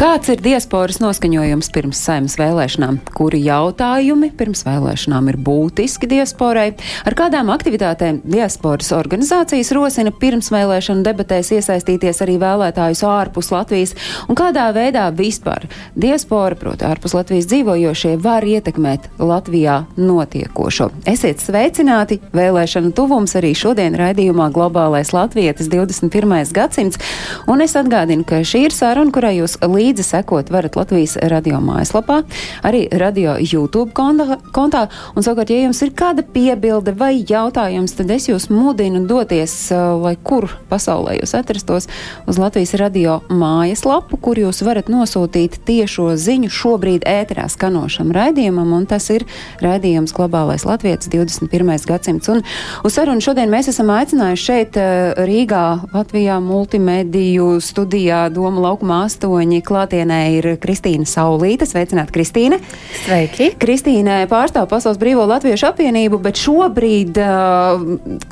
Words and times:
Kāds 0.00 0.30
ir 0.32 0.40
diasporas 0.40 0.96
noskaņojums 0.96 1.68
pirms 1.74 1.98
saimnes 2.00 2.38
vēlēšanām? 2.40 2.96
Kuri 3.12 3.42
jautājumi 3.44 4.30
pirms 4.32 4.62
vēlēšanām 4.64 5.26
ir 5.28 5.36
būtiski 5.44 6.08
diasporai? 6.08 6.70
Ar 7.04 7.16
kādām 7.18 7.50
aktivitātēm 7.52 8.22
diasporas 8.24 8.94
organizācijas 8.96 9.74
rosina 9.76 10.08
pirms 10.16 10.48
vēlēšanu 10.54 11.04
debatēs 11.04 11.50
iesaistīties 11.52 12.22
arī 12.24 12.38
vēlētājus 12.40 13.02
ārpus 13.04 13.52
Latvijas? 13.52 13.92
Un 14.24 14.38
kādā 14.40 14.70
veidā 14.72 15.02
vispār 15.12 15.66
diaspora, 15.92 16.56
proti 16.56 16.88
ārpus 16.88 17.18
Latvijas 17.18 17.50
dzīvojošie, 17.52 18.14
var 18.24 18.48
ietekmēt 18.48 19.10
Latvijā 19.20 19.82
notiekošo? 20.00 20.88
Esiet 21.12 21.44
sveicināti! 21.44 22.22
Vēlēšana 22.32 22.94
tuvums 22.96 23.36
arī 23.36 23.52
šodien 23.52 24.00
raidījumā 24.00 24.48
Globālais 24.56 25.12
Latvietis 25.12 25.68
21. 25.68 26.56
gadsimts. 26.56 26.96
Un 27.44 27.60
es 27.60 27.76
atgādinu, 27.76 28.24
ka 28.24 28.40
šī 28.40 28.64
ir 28.70 28.78
saruna, 28.80 29.12
kurai 29.12 29.36
jūs 29.42 29.60
līdzi 29.60 29.89
līdzi 29.90 30.04
sekot 30.06 30.50
varat 30.54 30.76
Latvijas 30.78 31.16
radio 31.30 31.58
mājaslapā, 31.64 32.20
arī 32.66 32.84
radio 32.94 33.34
YouTube 33.40 33.90
kontā, 33.96 34.36
kontā. 34.54 34.84
Un, 35.16 35.24
savukārt, 35.26 35.50
ja 35.50 35.64
jums 35.64 35.80
ir 35.82 35.90
kāda 35.98 36.22
piebilde 36.22 36.94
vai 36.94 37.24
jautājums, 37.26 37.96
tad 37.98 38.12
es 38.14 38.28
jūs 38.28 38.46
mudinu 38.52 39.02
doties, 39.10 39.54
lai 39.72 40.14
kur 40.22 40.46
pasaulē 40.70 41.16
jūs 41.18 41.34
atrastos, 41.34 41.88
uz 42.30 42.38
Latvijas 42.38 42.76
radio 42.78 43.18
mājaslapu, 43.34 44.20
kur 44.22 44.38
jūs 44.38 44.62
varat 44.66 44.90
nosūtīt 44.92 45.58
tiešo 45.66 46.12
ziņu 46.14 46.52
šobrīd 46.54 47.08
ēterā 47.10 47.48
skanošam 47.50 48.14
raidījumam, 48.14 48.70
un 48.78 48.86
tas 48.90 49.10
ir 49.10 49.26
raidījums 49.64 50.14
Globālais 50.14 50.68
Latvijas 50.68 51.10
21. 51.10 51.74
gadsimts. 51.90 52.30
Un 52.30 52.44
uz 52.86 52.94
sarunu 52.94 53.24
šodien 53.24 53.50
mēs 53.50 53.72
esam 53.74 53.90
aicinājuši 53.96 54.46
šeit 54.46 54.80
Rīgā, 55.26 55.66
Latvijā 55.96 56.38
multimediju 56.44 57.56
studijā 57.64 58.28
Doma 58.30 58.68
laukuma 58.68 59.02
8 59.08 59.66
klātienē 59.80 60.18
ir 60.36 60.48
Kristīna 60.60 61.08
Saulīte. 61.08 61.64
Sveicināta, 61.68 62.12
Kristīne! 62.12 62.60
Sveiki! 63.04 63.54
Kristīne 63.60 64.26
pārstāv 64.28 64.68
Pasaules 64.68 65.00
Brīvo 65.00 65.24
Latviešu 65.30 65.70
apvienību, 65.70 66.20
bet 66.20 66.36
šobrīd 66.40 67.16
uh, 67.20 67.80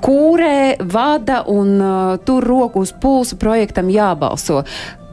kūrē, 0.05 0.77
vada 0.85 1.43
un 1.49 1.73
uh, 1.81 2.19
tur 2.21 2.45
roku 2.45 2.85
uz 2.85 2.93
pulsu 2.93 3.39
projektam 3.41 3.89
jābalso. 3.93 4.65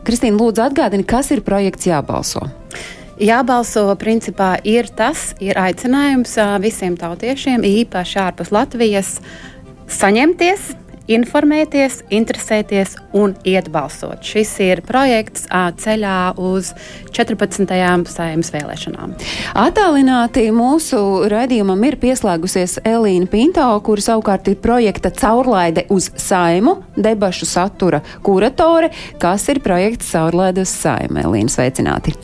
Kristīna, 0.05 0.37
lūdzu 0.41 0.65
atgādini, 0.67 1.07
kas 1.07 1.31
ir 1.31 1.41
projekts 1.45 1.87
jābalso? 1.87 2.43
Jābalso 3.15 3.87
principā 3.95 4.57
ir 4.67 4.89
tas, 4.91 5.31
ir 5.39 5.55
aicinājums 5.55 6.35
uh, 6.35 6.57
visiem 6.59 6.99
tautiešiem, 6.99 7.63
īpaši 7.63 8.19
ārpus 8.27 8.51
Latvijas, 8.51 9.21
saņemties 9.87 10.73
informēties, 11.11 12.01
interesēties 12.13 12.95
un 13.15 13.35
iet 13.47 13.69
balsot. 13.73 14.23
Šis 14.25 14.51
ir 14.63 14.81
projekts 14.85 15.45
ceļā 15.49 16.17
uz 16.41 16.71
14. 17.15 17.65
saimnes 18.11 18.51
vēlēšanām. 18.53 19.15
Atālināti 19.65 20.47
mūsu 20.55 20.99
raidījumam 21.31 21.83
ir 21.87 21.99
pieslēgusies 22.01 22.79
Elīna 22.85 23.29
Pinto, 23.31 23.67
kura 23.85 24.05
savukārt 24.05 24.49
ir 24.51 24.59
projekta 24.63 25.13
caurlaide 25.15 25.85
uz 25.93 26.09
saimu, 26.19 26.79
debašu 26.97 27.49
satura 27.49 28.01
kuratore. 28.25 28.91
Kas 29.21 29.49
ir 29.53 29.61
projekts 29.65 30.13
caurlaide 30.15 30.65
uz 30.65 30.73
saimu? 30.73 31.21
Elīna, 31.25 31.51
sveicināti! 31.51 32.15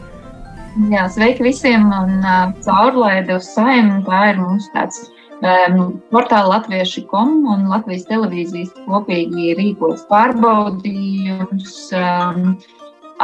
Jā, 0.88 1.04
sveiki 1.12 1.44
visiem! 1.44 1.90
Un 1.92 2.22
uh, 2.24 2.54
caurlaide 2.64 3.36
uz 3.36 3.50
saimu 3.52 4.00
tā 4.08 4.30
ir 4.32 4.40
mums 4.40 4.70
tāds 4.72 5.02
Um, 5.42 5.96
portāla 6.14 6.60
Latviešu 6.60 7.08
komu 7.10 7.56
un 7.56 7.64
Latvijas 7.72 8.04
televīzijas 8.06 8.76
kopīgi 8.86 9.56
rīkos 9.58 10.04
pārbaudījumus 10.12 11.80
um, 11.98 12.52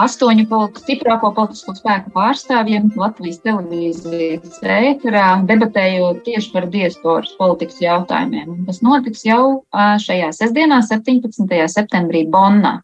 astoņu 0.01 0.47
politi 0.49 0.81
stiprāko 0.81 1.29
politisko 1.37 1.75
spēku 1.77 2.15
pārstāvjiem 2.15 2.89
Latvijas 2.97 3.37
televīzijas 3.45 4.57
ēterā, 4.65 5.27
debatējot 5.45 6.23
tieši 6.25 6.51
par 6.55 6.65
diasporas 6.73 7.37
politikas 7.37 7.77
jautājumiem. 7.85 8.63
Tas 8.65 8.81
notiks 8.85 9.21
jau 9.27 9.61
šajā 10.07 10.33
sestdienā, 10.39 10.81
17. 10.89 11.53
septembrī 11.69 12.25
Bonnā. 12.33 12.79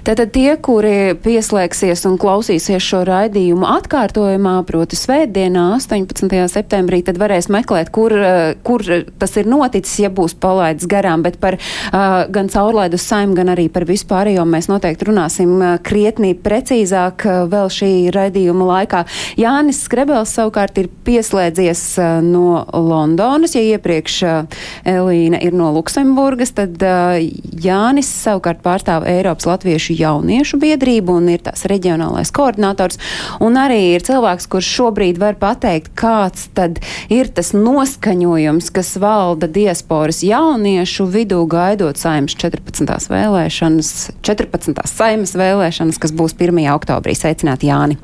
Tātad 0.00 0.30
tie, 0.32 0.54
kuri 0.58 1.12
pieslēgsies 1.20 2.06
un 2.08 2.16
klausīsies 2.20 2.82
šo 2.82 3.02
raidījumu 3.06 3.66
atkārtojumā, 3.68 4.56
proti 4.68 4.96
svētdienā, 4.96 5.66
18. 5.76 6.32
septembrī, 6.50 7.02
tad 7.04 7.20
varēs 7.20 7.50
meklēt, 7.52 7.92
kur, 7.92 8.14
eh, 8.16 8.54
kur 8.64 8.82
tas 9.20 9.36
ir 9.36 9.46
noticis, 9.46 9.98
ja 10.02 10.10
būs 10.10 10.34
palaids 10.40 10.88
garām, 10.90 11.22
bet 11.22 11.36
par 11.40 11.58
uh, 11.60 12.26
gan 12.32 12.48
caurlaidu 12.48 12.98
saim, 12.98 13.34
gan 13.34 13.52
arī 13.52 13.68
par 13.70 13.84
vispārējo 13.84 14.42
mēs 14.48 14.66
noteikti 14.70 15.06
runāsim 15.10 15.52
uh, 15.60 15.76
krietnī 15.78 16.32
precīzāk 16.34 17.26
vēl 17.52 17.68
šī 17.70 17.92
raidījuma 18.14 18.66
laikā. 18.66 19.04
Jānis 19.38 19.82
Skrebels 19.84 20.32
savukārt 20.34 20.78
ir 20.80 20.88
pieslēdzies 21.06 21.84
uh, 22.00 22.18
no 22.24 22.64
Londonas, 22.72 23.54
ja 23.54 23.62
iepriekš 23.76 24.18
uh, 24.24 24.60
Elīna 24.88 25.42
ir 25.44 25.54
no 25.54 25.70
Luksemburgas, 25.76 26.54
tad 26.56 26.80
uh, 26.82 27.20
Jānis 27.60 28.10
savukārt 28.24 28.64
pārstāv 28.64 29.06
Eiropas 29.10 29.46
Latviešu 29.50 29.69
Latviešu 29.70 29.94
jauniešu 30.02 30.58
biedrību 30.58 31.14
un 31.20 31.28
ir 31.30 31.42
tās 31.46 31.62
reģionālais 31.70 32.32
koordinators. 32.34 32.98
Un 33.38 33.54
arī 33.54 33.94
ir 33.94 34.02
cilvēks, 34.02 34.48
kurš 34.50 34.66
šobrīd 34.66 35.20
var 35.22 35.38
pateikt, 35.38 35.92
kāds 35.94 36.48
tad 36.58 36.80
ir 37.06 37.30
tas 37.30 37.52
noskaņojums, 37.54 38.72
kas 38.74 38.96
valda 38.98 39.46
diasporas 39.46 40.24
jauniešu 40.26 41.06
vidū 41.06 41.44
gaidot 41.46 42.02
saimnes 42.02 42.34
14. 42.34 42.90
vēlēšanas, 43.14 43.94
14. 44.26 44.82
saimas 44.90 45.38
vēlēšanas, 45.38 46.02
kas 46.02 46.18
būs 46.18 46.34
1. 46.34 46.66
oktobrī. 46.74 47.14
Sveicināt 47.14 47.62
Jāni! 47.62 48.00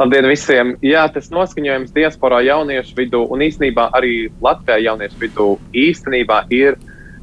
Labdien 0.00 0.24
visiem! 0.30 0.76
Jā, 0.80 1.04
tas 1.12 1.28
noskaņojums 1.34 1.92
diasporā 1.92 2.40
jauniešu 2.48 2.96
vidū 2.96 3.26
un 3.28 3.44
īstenībā 3.44 3.90
arī 3.98 4.30
Latvijā 4.40 4.80
jauniešu 4.88 5.20
vidū 5.20 5.56
īstenībā 5.76 6.46
ir 6.54 6.80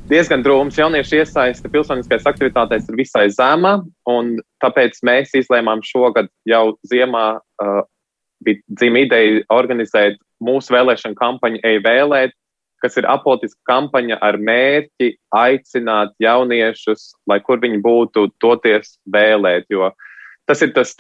diezgan 0.10 0.44
drūms. 0.46 0.78
Jauniešu 0.80 1.20
iesaiste 1.22 1.70
pilsoniskajās 1.72 2.28
aktivitātēs 2.30 2.88
ir 2.90 2.98
visai 3.00 3.26
zema, 3.34 3.80
un 4.10 4.36
tāpēc 4.64 5.02
mēs 5.08 5.34
izlēmām 5.38 5.84
šogad 5.86 6.30
jau 6.50 6.76
ziemā 6.90 7.26
uh, 7.40 7.84
bija 8.46 8.62
dzimta 8.70 9.02
ideja 9.06 9.44
organizēt 9.54 10.20
mūsu 10.44 10.76
vēlēšanu 10.76 11.18
kampaņu 11.18 11.62
e-vēlēt, 11.66 12.36
kas 12.84 13.00
ir 13.00 13.08
apolitiska 13.10 13.62
kampaņa 13.70 14.20
ar 14.22 14.38
mērķi 14.38 15.16
aicināt 15.34 16.14
jauniešus, 16.22 17.14
lai 17.30 17.40
kur 17.42 17.62
viņi 17.64 17.82
būtu, 17.82 18.28
doties 18.44 18.98
vēlēt. 19.10 19.66
Jo 19.74 19.90
tas 20.46 20.62
ir 20.62 20.76
tas 20.76 20.94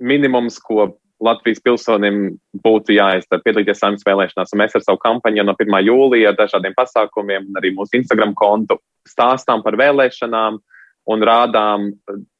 minimums, 0.00 0.58
ko 0.58 0.96
Latvijas 1.24 1.60
pilsonim 1.64 2.36
būtu 2.62 2.94
jāizdara 2.94 3.42
piedalīties 3.42 3.80
saimnes 3.82 4.06
vēlēšanās. 4.06 4.52
Un 4.54 4.60
mēs 4.62 4.76
ar 4.78 4.84
savu 4.84 5.00
kampaņu 5.02 5.44
no 5.46 5.54
1. 5.58 5.78
jūlija 5.88 6.32
ar 6.32 6.38
dažādiem 6.38 6.76
pasākumiem 6.78 7.48
un 7.48 7.58
arī 7.58 7.72
mūsu 7.74 7.98
Instagram 7.98 8.36
kontu 8.38 8.78
stāstām 9.08 9.64
par 9.64 9.78
vēlēšanām 9.80 10.60
un 11.08 11.24
rādām 11.24 11.88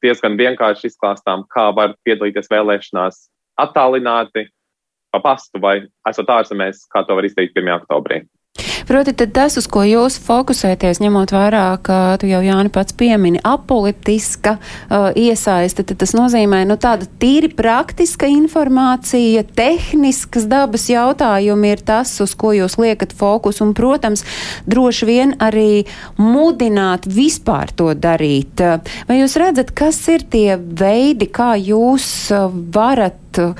diezgan 0.03 0.37
vienkārši 0.39 0.91
izklāstām, 0.91 1.43
kā 1.51 1.69
var 1.75 1.97
piedalīties 2.07 2.47
vēlēšanās 2.51 3.25
attālināti, 3.59 4.47
pa 5.11 5.19
pastu 5.23 5.59
vai 5.59 5.81
esot 6.07 6.29
ārzemēs, 6.29 6.85
kā 6.93 7.03
to 7.03 7.17
var 7.17 7.27
izdarīt 7.27 7.57
1. 7.57 7.73
oktobrī. 7.81 8.21
Proti, 8.89 9.13
tas, 9.13 9.53
uz 9.53 9.67
ko 9.69 9.83
jūs 9.85 10.15
fokusēties, 10.25 10.97
ņemot 11.03 11.29
vērā, 11.29 11.65
ka 11.85 12.17
tu 12.17 12.25
jau 12.25 12.39
Jāni 12.41 12.71
pats 12.73 12.95
piemini 12.97 13.37
apolitiska 13.45 14.55
uh, 14.57 15.11
iesaiste, 15.13 15.83
tad 15.85 15.99
tas 16.01 16.15
nozīmē, 16.17 16.63
nu, 16.65 16.73
tāda 16.81 17.05
tīri 17.21 17.51
praktiska 17.53 18.25
informācija, 18.33 19.43
tehniskas 19.53 20.47
dabas 20.49 20.87
jautājumi 20.89 21.75
ir 21.75 21.83
tas, 21.85 22.15
uz 22.25 22.33
ko 22.33 22.55
jūs 22.57 22.79
liekat 22.81 23.13
fokus, 23.13 23.61
un, 23.61 23.75
protams, 23.77 24.25
droši 24.65 25.09
vien 25.11 25.35
arī 25.37 25.85
mudināt 26.17 27.05
vispār 27.05 27.69
to 27.69 27.91
darīt. 27.93 28.57
Vai 29.05 29.19
jūs 29.19 29.37
redzat, 29.37 29.69
kas 29.69 30.01
ir 30.09 30.25
tie 30.33 30.57
veidi, 30.57 31.29
kā 31.29 31.51
jūs 31.61 32.09
uh, 32.33 32.49
varat 32.49 33.37
uh, 33.45 33.53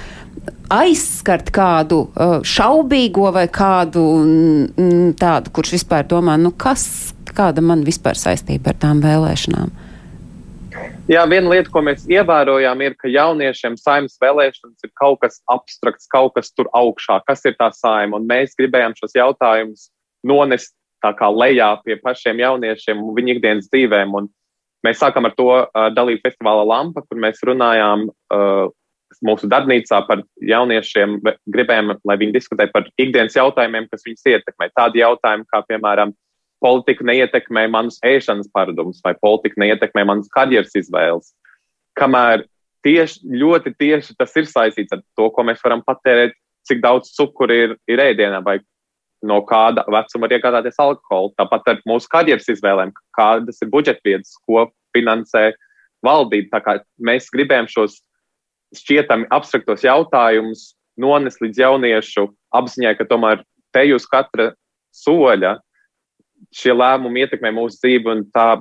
aizskart 0.73 1.51
kādu 1.55 2.03
uh, 2.07 2.39
šaubīgo 2.45 3.29
vai 3.35 3.47
kādu 3.51 4.03
tādu, 5.19 5.53
kurš 5.55 5.75
vispār 5.77 6.07
domā, 6.09 6.37
nu 6.41 6.51
kas, 6.51 7.13
kāda 7.35 7.63
man 7.65 7.85
vispār 7.87 8.17
saistība 8.19 8.73
ar 8.73 8.81
tām 8.81 9.03
vēlēšanām? 9.03 9.71
Jā, 11.09 11.23
viena 11.25 11.49
lieta, 11.49 11.71
ko 11.73 11.81
mēs 11.81 12.03
ievērojām, 12.05 12.81
ir, 12.85 12.93
ka 12.99 13.09
jauniešiem 13.09 13.79
saimnes 13.81 14.19
vēlēšanas 14.21 14.85
ir 14.85 14.91
kaut 14.99 15.23
kas 15.23 15.39
abstrakts, 15.49 16.05
kaut 16.11 16.35
kas 16.35 16.51
tur 16.53 16.69
augšā, 16.77 17.17
kas 17.25 17.41
ir 17.49 17.55
tā 17.57 17.71
saima. 17.73 18.19
Un 18.19 18.27
mēs 18.29 18.53
gribējām 18.59 18.93
šos 18.99 19.17
jautājumus 19.17 19.87
nonest 20.29 20.75
tā 21.01 21.13
kā 21.17 21.31
lejā 21.33 21.71
pie 21.85 21.97
pašiem 22.03 22.43
jauniešiem 22.43 23.01
un 23.01 23.15
viņu 23.17 23.35
ikdienas 23.35 23.71
dzīvēm. 23.71 24.13
Un 24.19 24.29
mēs 24.85 25.01
sākam 25.01 25.25
ar 25.25 25.33
to 25.37 25.49
uh, 25.55 25.87
dalību 25.95 26.21
festivāla 26.27 26.67
lampa, 26.67 27.01
kur 27.07 27.21
mēs 27.25 27.41
runājām 27.47 28.05
uh, 28.09 28.69
mūsu 29.25 29.49
darbnīcā 29.51 29.99
par 30.07 30.23
jauniešiem, 30.45 31.17
gribējām, 31.51 31.93
lai 32.07 32.17
viņi 32.21 32.35
diskutē 32.37 32.69
par 32.71 32.87
ikdienas 33.01 33.35
jautājumiem, 33.35 33.89
kas 33.91 34.05
viņus 34.05 34.27
ietekmē. 34.33 34.69
Tādi 34.77 35.03
jautājumi, 35.03 35.47
kā 35.51 35.61
piemēram, 35.67 36.13
politika 36.63 37.05
neietekmē 37.07 37.65
manus 37.71 37.99
ēšanas 38.05 38.51
paradumus, 38.55 39.01
vai 39.03 39.15
politika 39.19 39.61
neietekmē 39.63 40.05
manas 40.07 40.31
karjeras 40.33 40.75
izvēles. 40.75 41.33
Kamēr 41.99 42.45
tieši, 42.85 43.23
ļoti 43.41 43.75
tieši 43.79 44.15
tas 44.19 44.35
ir 44.39 44.47
saistīts 44.47 44.95
ar 44.95 45.03
to, 45.17 45.29
ko 45.35 45.45
mēs 45.47 45.63
varam 45.63 45.83
patērēt, 45.85 46.35
cik 46.67 46.83
daudz 46.83 47.13
cukuru 47.15 47.55
ir, 47.55 47.77
ir 47.89 48.03
ēdienā, 48.03 48.43
vai 48.45 48.59
no 49.25 49.41
kāda 49.47 49.83
vecuma 49.87 50.27
var 50.27 50.35
iegādāties 50.37 50.79
alkoholu. 50.79 51.33
Tāpat 51.39 51.73
ar 51.73 51.81
mūsu 51.89 52.11
karjeras 52.11 52.47
izvēlēm, 52.51 52.93
kādas 53.15 53.59
ir 53.63 53.71
budžetvietas, 53.73 54.37
ko 54.47 54.69
finansē 54.95 55.49
valdība. 56.05 56.79
Mēs 57.03 57.27
gribējām 57.33 57.67
šos 57.71 57.99
šķietami 58.75 59.29
abstraktos 59.33 59.85
jautājumus 59.85 60.73
nonest 60.99 61.41
līdz 61.41 61.63
jauniešu 61.63 62.27
apziņai, 62.55 62.93
ka 62.99 63.07
tomēr 63.09 63.43
te 63.73 63.85
jūs 63.87 64.07
katra 64.09 64.51
soļa 64.95 65.57
šie 66.55 66.75
lēmumi 66.75 67.25
ietekmē 67.25 67.51
mūsu 67.55 67.81
dzīvi 67.81 68.13
un 68.13 68.23
tā 68.35 68.51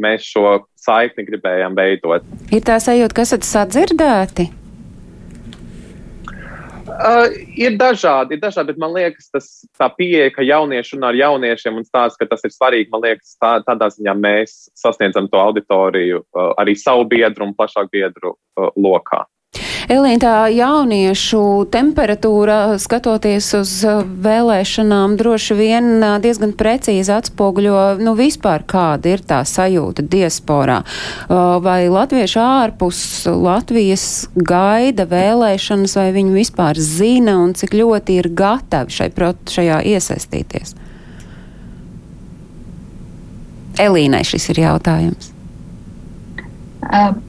mēs 0.00 0.26
šo 0.26 0.58
saikni 0.80 1.26
gribējām 1.28 1.76
veidot. 1.78 2.26
Ir 2.52 2.66
tā 2.66 2.80
sajūta, 2.82 3.14
ka 3.14 3.24
esat 3.26 3.46
sadzirdēti? 3.46 4.50
Uh, 6.84 7.32
ir 7.56 7.78
dažādi, 7.80 8.36
ir 8.36 8.42
dažādi, 8.42 8.74
bet 8.74 8.80
man 8.82 8.92
liekas, 8.94 9.30
tas 9.32 9.46
tā 9.80 9.88
pieeja, 9.96 10.28
ka 10.34 10.44
jaunieši 10.44 10.94
runā 10.94 11.10
ar 11.10 11.16
jauniešiem 11.18 11.80
un 11.80 11.86
stāsta, 11.86 12.20
ka 12.20 12.34
tas 12.34 12.44
ir 12.46 12.52
svarīgi. 12.52 12.90
Man 12.92 13.02
liekas, 13.06 13.32
tā, 13.40 13.54
tādā 13.66 13.88
ziņā 13.90 14.14
mēs 14.20 14.68
sasniedzam 14.78 15.26
to 15.32 15.40
auditoriju 15.40 16.20
uh, 16.22 16.52
arī 16.60 16.76
savu 16.78 17.08
biedru 17.08 17.48
un 17.48 17.54
plašāku 17.56 17.90
biedru 17.96 18.34
uh, 18.34 18.68
lokā. 18.76 19.24
Elīna, 19.84 20.46
jauniešu 20.48 21.66
temperatūra, 21.72 22.76
skatoties 22.80 23.50
uz 23.58 23.72
uh, 23.84 24.00
vēlēšanām, 24.00 25.18
droši 25.20 25.56
vien 25.58 25.88
uh, 25.98 26.14
diezgan 26.24 26.54
precīzi 26.56 27.12
atspoguļo, 27.12 27.82
nu, 28.00 28.14
vispār 28.16 28.64
kāda 28.64 29.12
ir 29.12 29.24
tā 29.28 29.42
sajūta 29.44 30.06
diasporā. 30.08 30.78
Uh, 31.26 31.58
vai 31.64 31.82
latvieši 31.92 32.40
ārpus 32.40 33.02
Latvijas 33.28 34.06
gaida 34.34 35.04
vēlēšanas, 35.10 35.98
vai 36.00 36.08
viņi 36.16 36.32
vispār 36.38 36.80
zina 36.80 37.36
un 37.42 37.52
cik 37.52 37.76
ļoti 37.76 38.18
ir 38.22 38.30
gatavi 38.32 38.96
šai, 38.96 39.10
šajā 39.52 39.82
iesaistīties? 39.92 40.74
Elīnai 43.84 44.24
šis 44.24 44.52
ir 44.54 44.64
jautājums. 44.64 45.33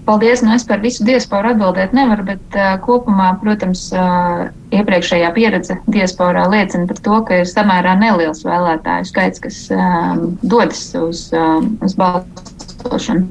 Paldies, 0.05 0.41
nu 0.41 0.53
es 0.55 0.65
par 0.67 0.81
visu 0.83 1.05
diasporu 1.07 1.51
atbildēt 1.53 1.93
nevaru, 1.95 2.25
bet 2.27 2.57
uh, 2.57 2.75
kopumā, 2.83 3.29
protams, 3.41 3.87
uh, 3.95 4.47
iepriekšējā 4.75 5.29
pieredze 5.35 5.77
diasporā 5.91 6.47
liecina 6.51 6.89
par 6.89 6.99
to, 7.05 7.19
ka 7.27 7.39
ir 7.41 7.49
samērā 7.49 7.95
neliels 7.99 8.43
vēlētāju 8.47 9.09
skaits, 9.11 9.43
kas 9.43 9.61
um, 9.75 10.25
dodas 10.41 10.87
uz, 10.99 11.27
um, 11.35 11.71
uz 11.85 11.95
balsošanu. 11.99 13.27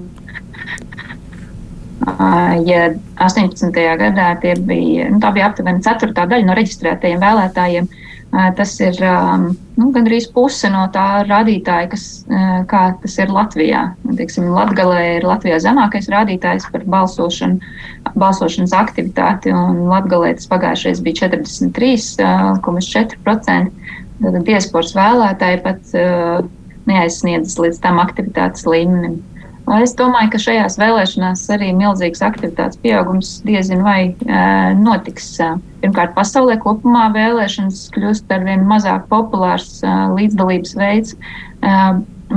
Uh, 2.04 2.60
ja 2.68 2.88
18. 3.24 3.70
gadā 4.00 4.30
bija, 4.40 5.10
nu, 5.10 5.20
tā 5.22 5.30
bija 5.34 5.50
aptuveni 5.50 5.84
ceturtā 5.84 6.26
daļa 6.30 6.48
no 6.48 6.56
reģistrētajiem 6.58 7.22
vēlētājiem, 7.22 7.90
uh, 7.90 8.03
Tas 8.34 8.72
ir 8.82 8.96
nu, 9.78 9.92
gandrīz 9.94 10.24
puse 10.34 10.66
no 10.72 10.80
tā 10.94 11.22
rādītāja, 11.28 11.90
kas, 11.92 12.04
kā 12.70 12.80
tas 13.02 13.14
ir 13.22 13.28
Latvijā. 13.30 13.82
Teiksim, 14.18 14.44
Latgalē 14.50 15.02
ir 15.20 15.26
Latvijā 15.28 15.58
zemākais 15.62 16.10
rādītājs 16.10 16.64
par 16.74 16.82
balsošanu, 16.96 17.56
balsošanas 18.18 18.74
aktivitāti, 18.74 19.48
un 19.54 19.86
Latgalē 19.92 20.30
tas 20.40 20.50
pagājušais 20.50 20.98
bija 21.06 21.16
43,4%. 21.28 23.70
Tad 24.24 24.34
diasporas 24.46 24.92
vēlētāji 24.98 25.58
pat 25.62 25.80
neaizsniedzas 26.90 27.56
līdz 27.60 27.78
tam 27.86 27.96
aktivitātes 28.02 28.66
līmenim. 28.66 29.14
Es 29.64 29.94
domāju, 29.96 30.28
ka 30.34 30.38
šajās 30.44 30.74
vēlēšanās 30.76 31.42
arī 31.54 31.70
milzīgs 31.72 32.20
aktivitātes 32.26 32.76
pieaugums 32.82 33.38
diezin 33.48 33.80
vai 33.84 34.12
e, 34.12 34.42
notiks. 34.76 35.30
Pirmkārt, 35.80 36.12
pasaulē 36.16 36.58
kopumā 36.60 37.06
vēlēšanas 37.14 37.86
kļūst 37.94 38.34
ar 38.34 38.44
vien 38.44 38.66
mazāk 38.68 39.06
populārs 39.08 39.78
e, 39.80 39.94
līdzdalības 40.18 40.76
veids, 40.76 41.16
e, 41.16 41.78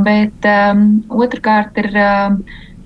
bet 0.07 0.47
otrkārt 1.09 1.77
ir, 1.83 1.91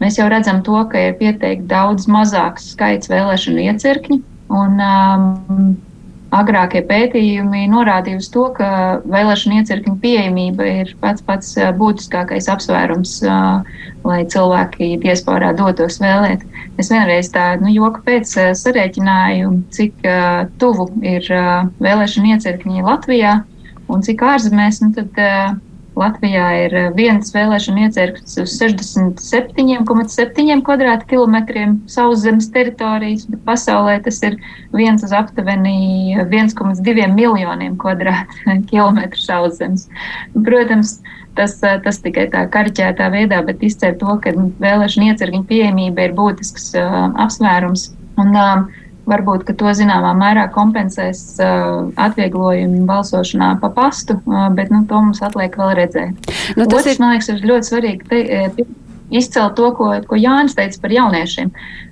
mēs 0.02 0.18
jau 0.18 0.28
redzam 0.32 0.64
to, 0.66 0.80
ka 0.90 1.10
ir 1.10 1.18
pieteikti 1.22 1.70
daudz 1.70 2.08
mazāks 2.10 2.72
skaits 2.74 3.12
vēlēšanu 3.12 3.66
iecirkņu. 3.68 4.22
Un, 4.52 4.80
agrākie 6.31 6.81
pētījumi 6.88 7.66
norādīja 7.72 8.22
uz 8.22 8.30
to, 8.31 8.48
ka 8.56 9.01
vēlēšana 9.04 9.62
iecirkņa 9.62 9.95
pieejamība 10.04 10.68
ir 10.81 10.94
pats 11.04 11.24
pats 11.28 11.54
būtiskākais 11.78 12.48
apsvērums, 12.51 13.18
lai 14.07 14.19
cilvēki 14.31 14.94
diasporā 15.04 15.51
dotos 15.57 16.00
vēlēt. 16.01 16.45
Es 16.80 16.92
vienreiz 16.94 17.30
tā, 17.33 17.54
nu, 17.62 17.72
joka 17.75 18.04
pēc 18.07 18.31
sarēķināju, 18.57 19.51
cik 19.75 20.07
tuvu 20.62 20.88
ir 21.04 21.28
vēlēšana 21.83 22.38
iecirkņi 22.38 22.88
Latvijā 22.88 23.42
un 23.92 24.07
cik 24.07 24.24
ārzemēs, 24.31 24.81
nu, 24.86 24.94
tad 24.95 25.62
Latvijā 26.00 26.46
ir 26.66 26.74
eh, 26.78 26.92
viens 26.96 27.34
vēlēšana 27.36 27.88
iecirknis 27.88 28.38
uz 28.40 28.54
67,7 28.62 30.62
km2 30.64 31.66
sauszemes 31.92 32.48
teritorijas, 32.54 33.26
bet 33.28 33.42
pasaulē 33.48 33.98
tas 34.06 34.22
ir 34.24 34.38
viens 34.72 35.04
uz 35.04 35.12
aptuveni 35.12 36.16
1,2 36.24 37.08
miljoniem 37.12 37.76
km2 37.76 39.20
sauszemes. 39.20 39.90
Protams, 40.48 41.02
tas, 41.36 41.60
eh, 41.64 41.80
tas 41.84 42.00
tikai 42.00 42.30
tā 42.32 42.48
kariķētā 42.54 43.12
veidā, 43.12 43.44
bet 43.48 43.64
izcer 43.64 43.98
to, 44.00 44.16
ka 44.24 44.32
vēlēšana 44.64 45.12
iecirkņa 45.12 45.44
pieejamība 45.52 46.00
ir 46.08 46.14
būtisks 46.16 46.72
uh, 46.80 47.12
apsvērums. 47.20 47.92
Un, 48.22 48.30
uh, 48.36 48.81
Varbūt 49.09 49.48
to 49.57 49.71
zināmā 49.74 50.12
mērā 50.13 50.45
kompensēs 50.53 51.21
uh, 51.42 51.88
atvieglojumi 52.00 52.83
balsošanā 52.86 53.56
pa 53.63 53.71
pastu, 53.74 54.19
uh, 54.30 54.45
bet 54.53 54.69
nu, 54.69 54.83
to 54.89 55.00
mums 55.01 55.24
atliek 55.25 55.57
vēl 55.57 55.74
redzēt. 55.80 56.30
Nu, 56.53 56.68
tas 56.68 56.83
Otrs, 56.83 56.94
ir... 56.94 57.01
man 57.01 57.15
liekas, 57.15 57.31
ir 57.33 57.48
ļoti 57.50 57.71
svarīgi. 57.71 58.07
Te, 58.12 58.21
e, 58.21 58.69
Izcelt 59.12 59.57
to, 59.57 59.74
ko, 59.75 59.89
ko 60.07 60.15
Jānis 60.15 60.53
teica 60.56 60.77
par 60.86 60.94
jauniešiem. 60.95 61.50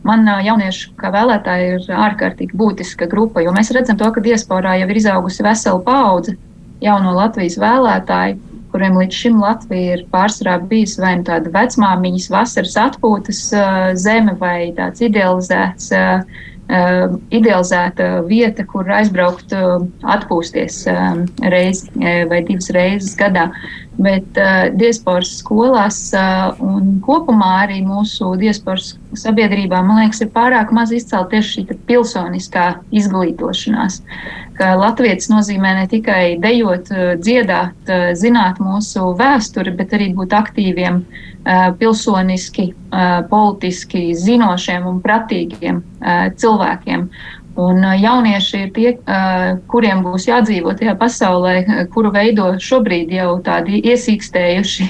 Man 0.07 0.21
uh, 0.29 0.38
jaunieši 0.45 0.93
kā 1.01 1.10
vēlētāji 1.12 1.72
ir 1.74 1.89
ārkārtīgi 2.07 2.55
būtiska 2.55 3.10
grupa, 3.12 3.43
jo 3.43 3.51
mēs 3.57 3.74
redzam 3.75 3.98
to, 4.00 4.07
ka 4.15 4.24
diasporā 4.24 4.77
jau 4.79 4.88
ir 4.88 5.01
izaugusi 5.01 5.43
vesela 5.43 5.81
paudze 5.84 6.38
jauno 6.84 7.12
Latvijas 7.15 7.57
vēlētāju, 7.60 8.38
kuriem 8.69 9.00
līdz 9.01 9.22
šim 9.24 9.39
Latvija 9.41 9.98
ir 9.98 10.05
pārsvarā 10.13 10.60
bijusi 10.69 11.01
vai 11.01 11.15
nu 11.19 11.25
tāda 11.27 11.51
vecmāmiņas 11.53 12.29
vasaras 12.34 12.77
atpūtas 12.86 13.41
uh, 13.57 13.79
zeme 13.98 14.36
vai 14.39 14.69
tāds 14.77 15.01
idealizēts 15.05 15.89
uh, 15.98 16.45
uh, 16.69 17.17
idealizēta 17.33 18.23
vieta, 18.29 18.65
kur 18.69 18.89
aizbraukt, 18.93 19.53
uh, 19.55 19.83
atpūsties 20.15 20.81
uh, 20.89 21.21
reizi 21.51 21.89
uh, 21.97 22.25
vai 22.29 22.41
divas 22.47 22.69
reizes 22.75 23.15
gadā. 23.19 23.49
Bet 23.99 24.38
uh, 24.39 24.69
diasporas 24.79 25.33
skolās 25.41 25.97
uh, 26.15 26.53
un 26.63 26.99
kopumā 27.03 27.51
arī 27.65 27.81
mūsu 27.83 28.31
diasporas 28.39 28.93
sabiedrībā, 29.19 29.81
man 29.83 30.03
liekas, 30.03 30.21
ir 30.23 30.31
pārāk 30.35 30.71
maz 30.75 30.93
izcelt 30.95 31.33
tieši 31.33 31.65
šī 31.65 31.79
pilsoniskā 31.89 32.67
izglītošanās. 32.95 33.99
Ka 34.59 34.75
latvietis 34.79 35.29
nozīmē 35.31 35.73
ne 35.77 35.88
tikai 35.91 36.38
dejot, 36.43 36.91
dziedāt, 37.23 37.91
zināt 38.19 38.59
mūsu 38.59 39.13
vēsturi, 39.19 39.71
bet 39.75 39.95
arī 39.95 40.09
būt 40.15 40.35
aktīviem 40.35 40.99
uh, 40.99 41.28
pilsoniski, 41.79 42.74
politiski 43.29 44.10
zinošiem 44.17 44.88
un 44.89 45.01
pratīgiem 45.03 45.84
cilvēkiem. 46.39 47.05
Un 47.60 47.84
jaunieši 47.84 48.60
ir 48.63 48.69
tie, 48.75 48.91
kuriem 49.72 50.03
būs 50.05 50.29
jādzīvo 50.29 50.75
tajā 50.79 50.93
pasaulē, 51.00 51.88
kuru 51.91 52.12
veido 52.15 52.53
šobrīd 52.63 53.12
jau 53.12 53.34
tādi 53.43 53.81
iesīkstējuši 53.84 54.88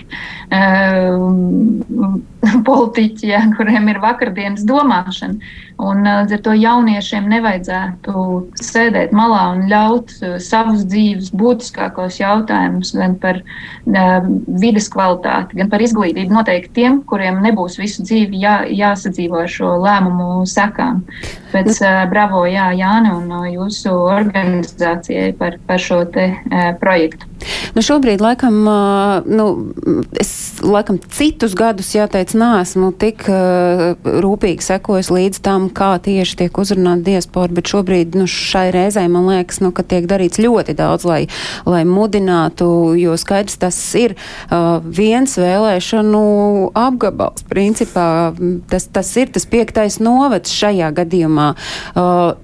politiķi, 2.69 3.27
ja, 3.29 3.41
kuriem 3.53 3.89
ir 3.91 3.99
vakardienas 4.01 4.63
domāšana. 4.67 5.37
Un 5.79 6.03
līdz 6.03 6.33
ar 6.35 6.41
to 6.43 6.53
jauniešiem 6.57 7.29
nevajadzētu 7.31 8.13
sēdēt 8.59 9.13
malā 9.15 9.43
un 9.53 9.61
ļaut 9.71 10.11
savus 10.43 10.81
dzīves 10.89 11.29
būtiskākos 11.37 12.17
jautājumus 12.19 12.91
gan 12.97 13.15
par 13.21 13.39
uh, 13.43 14.25
vides 14.59 14.89
kvalitāti, 14.91 15.59
gan 15.61 15.71
par 15.71 15.85
izglītību 15.85 16.35
noteikti 16.35 16.73
tiem, 16.81 16.99
kuriem 17.07 17.39
nebūs 17.45 17.79
visu 17.79 18.03
dzīvi 18.07 18.41
jā, 18.43 18.57
jāsadzīvo 18.81 19.43
ar 19.45 19.53
šo 19.53 19.75
lēmumu 19.85 20.43
sekām. 20.49 21.05
Pēc 21.53 21.71
uh, 21.77 22.03
bravo, 22.11 22.43
jā, 22.49 22.71
Jāni 22.79 23.13
un 23.13 23.31
jūsu 23.53 23.93
organizācijai 24.09 25.31
par, 25.39 25.61
par 25.69 25.81
šo 25.81 26.03
te 26.09 26.31
projektu. 26.81 27.28
Nu 27.75 27.83
šobrīd, 27.85 28.21
laikam, 28.23 28.57
nu, 29.29 29.45
es 30.19 30.31
laikam, 30.63 30.99
citus 31.13 31.55
gadus, 31.57 31.91
jāteic, 31.95 32.33
neesmu 32.37 32.91
tik 32.99 33.25
rūpīgi 33.29 34.65
sekojis 34.65 35.11
līdz 35.13 35.41
tam, 35.45 35.69
kā 35.73 35.93
tieši 36.03 36.39
tiek 36.43 36.59
uzrunāta 36.61 37.05
diaspora, 37.07 37.51
bet 37.55 37.71
šobrīd, 37.71 38.17
nu, 38.19 38.27
šai 38.29 38.69
reizē 38.75 39.05
man 39.11 39.29
liekas, 39.29 39.61
nu, 39.63 39.71
ka 39.75 39.85
tiek 39.87 40.07
darīts 40.09 40.41
ļoti 40.41 40.75
daudz, 40.79 41.07
lai, 41.07 41.21
lai 41.69 41.83
mudinātu, 41.87 42.69
jo 42.99 43.15
skaidrs 43.19 43.59
tas 43.61 43.77
ir 43.99 44.15
viens 44.83 45.37
vēlēšanu 45.39 46.23
apgabals. 46.77 47.45
Principā 47.49 48.07
tas, 48.69 48.89
tas 48.91 49.11
ir 49.19 49.31
tas 49.35 49.47
piektais 49.49 49.99
novads 50.03 50.53
šajā 50.53 50.91
gadījumā. 50.99 51.49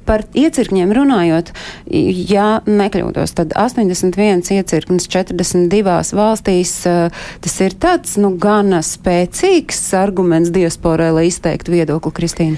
Par 0.05 0.25
iecirkņiem 0.37 0.93
runājot, 0.95 1.51
ja 1.89 2.59
nekļūdos, 2.65 3.35
tad 3.37 3.55
81 3.59 4.45
iecirknis 4.85 5.07
42 5.09 6.15
valstīs. 6.15 6.85
Uh, 6.85 7.09
tas 7.41 7.61
ir 7.61 7.73
tāds, 7.73 8.17
nu, 8.17 8.35
gana 8.37 8.81
spēcīgs 8.81 9.93
arguments 9.97 10.51
diasporai, 10.53 11.11
lai 11.11 11.29
izteiktu 11.29 11.71
viedokli, 11.71 12.11
Kristīna. 12.11 12.57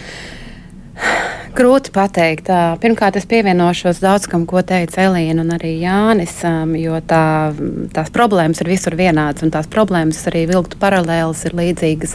Grūti 1.57 1.89
pateikt. 1.89 2.50
Pirmkārt, 2.81 3.15
es 3.17 3.25
pievienošos 3.25 3.98
daudz 4.01 4.27
kam, 4.29 4.43
ko 4.46 4.62
teica 4.62 5.07
Elīna 5.07 5.41
un 5.41 5.55
arī 5.55 5.72
Jānis, 5.81 6.36
jo 6.77 7.00
tā, 7.01 7.53
tās 7.96 8.12
problēmas 8.13 8.62
ir 8.62 8.69
visur 8.69 8.93
vienādas, 8.98 9.41
un 9.46 9.53
tās 9.53 9.69
problēmas 9.69 10.22
arī 10.29 10.43
vilktu 10.50 10.77
paralēlas 10.77 11.41
ir 11.50 11.57
līdzīgas 11.57 12.13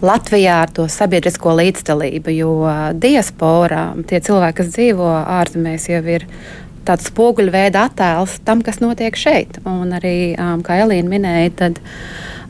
Latvijā 0.00 0.62
ar 0.62 0.72
to 0.72 0.88
sabiedrisko 0.88 1.52
līdzdalību, 1.60 2.32
jo 2.38 2.54
diasporā 2.96 3.84
tie 4.08 4.22
cilvēki, 4.24 4.58
kas 4.62 4.72
dzīvo 4.72 5.12
ārzemēs, 5.40 5.88
jau 5.92 6.04
ir 6.16 6.28
tāds 6.90 7.08
spoguļveida 7.10 7.86
attēls 7.88 8.40
tam, 8.46 8.64
kas 8.66 8.82
notiek 8.82 9.16
šeit. 9.18 9.60
Un 9.68 9.94
arī, 9.96 10.34
um, 10.34 10.64
kā 10.66 10.80
Elīna 10.84 11.14
minēja, 11.14 11.54
tad 11.64 11.80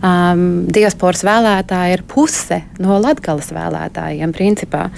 um, 0.00 0.66
diasporas 0.72 1.24
vēlētāji 1.26 1.98
ir 1.98 2.04
puse 2.08 2.62
no 2.80 2.98
latgales 3.02 3.52
vēlētājiem 3.54 4.36
principā. 4.36 4.88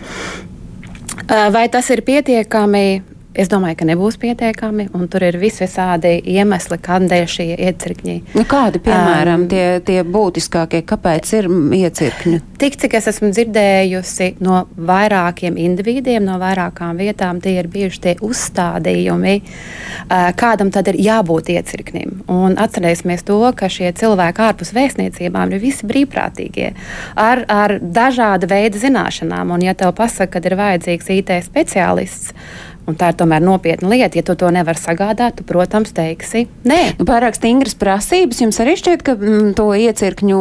Uh, 1.23 1.49
vai 1.55 1.67
tas 1.73 1.91
ir 1.93 2.05
pietiekami? 2.07 3.12
Es 3.33 3.49
domāju, 3.49 3.79
ka 3.81 3.87
nebūs 3.89 4.19
pietiekami, 4.21 4.91
un 4.93 5.07
tur 5.09 5.25
ir 5.25 5.39
visvisādi 5.41 6.19
iemesli, 6.35 6.77
kādēļ 6.85 7.23
šie 7.33 7.47
iecirkņi. 7.55 8.17
Nu, 8.37 8.45
kādi, 8.49 8.81
piemēram, 8.85 9.47
um, 9.47 9.49
tie, 9.49 9.79
tie 9.87 10.03
būtiskākie, 10.05 10.83
kāpēc 10.85 11.31
ir 11.39 11.49
iecirkņi? 11.79 12.41
Tik 12.61 12.77
cik 12.83 12.97
es 12.99 13.09
esmu 13.09 13.31
dzirdējusi 13.33 14.35
no 14.45 14.67
vairākiem 14.77 15.57
individiem, 15.65 16.27
no 16.29 16.37
vairākām 16.43 17.01
vietām, 17.01 17.41
tie 17.41 17.55
ir 17.63 17.71
bijuši 17.73 18.03
tie 18.05 18.15
uzstādījumi, 18.21 19.39
uh, 19.41 20.29
kādam 20.37 20.69
tad 20.75 20.93
ir 20.93 21.01
jābūt 21.01 21.49
iecirknim. 21.57 22.19
Un 22.33 22.59
atcerēsimies 22.61 23.25
to, 23.25 23.41
ka 23.57 23.71
šie 23.73 23.95
cilvēki 23.97 24.45
ārpus 24.45 24.75
vēstniecībām 24.77 25.57
ir 25.57 25.65
visi 25.65 25.89
brīvprātīgie, 25.89 26.75
ar, 27.17 27.47
ar 27.49 27.79
dažāda 27.81 28.51
veida 28.53 28.85
zināšanām. 28.85 29.57
Un, 29.57 29.65
ja 29.65 29.73
tev 29.73 29.97
pasaka, 29.97 30.37
ka 30.37 30.45
ir 30.45 30.59
vajadzīgs 30.61 31.11
IT 31.17 31.35
speciālists, 31.49 32.37
Un 32.83 32.97
tā 32.99 33.13
ir 33.13 33.19
tomēr 33.19 33.43
nopietna 33.45 33.93
lieta. 33.93 34.19
Ja 34.19 34.25
tu 34.27 34.35
to 34.39 34.49
nevari 34.55 34.81
sagādāt, 34.81 35.39
tu, 35.39 35.47
protams, 35.47 35.93
teiksi 35.95 36.49
nē. 36.67 36.81
Nu, 36.99 37.07
pārāk 37.07 37.37
stingras 37.39 37.77
prasības. 37.79 38.41
Jums 38.43 38.59
arī 38.63 38.75
šķiet, 38.81 39.05
ka 39.07 39.15
mm, 39.15 39.53
to 39.59 39.69
iecirkņu 39.79 40.41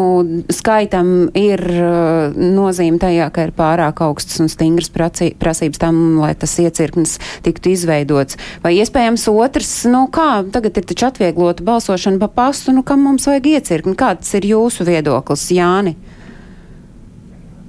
skaitam 0.58 1.30
ir 1.38 1.62
uh, 1.62 2.34
nozīme 2.34 2.98
tajā, 3.02 3.30
ka 3.34 3.46
ir 3.46 3.54
pārāk 3.58 4.02
augstas 4.06 4.42
un 4.42 4.50
stingras 4.52 4.90
prasības 4.90 5.82
tam, 5.82 6.02
lai 6.22 6.34
tas 6.34 6.58
iecirknis 6.64 7.20
tiktu 7.46 7.76
izveidots. 7.76 8.40
Vai 8.66 8.74
iespējams 8.80 9.28
otrs, 9.32 9.74
nu 9.92 10.08
kā, 10.14 10.42
tagad 10.54 10.82
ir 10.82 10.88
taču 10.90 11.12
atvieglota 11.12 11.66
balsošana 11.68 12.22
pa 12.24 12.32
pastu, 12.42 12.74
nu 12.74 12.82
kam 12.88 13.06
mums 13.06 13.30
vajag 13.30 13.54
iecirkni? 13.54 13.94
Kāds 14.00 14.34
ir 14.40 14.50
jūsu 14.50 14.88
viedoklis, 14.90 15.46
Jāni? 15.54 15.94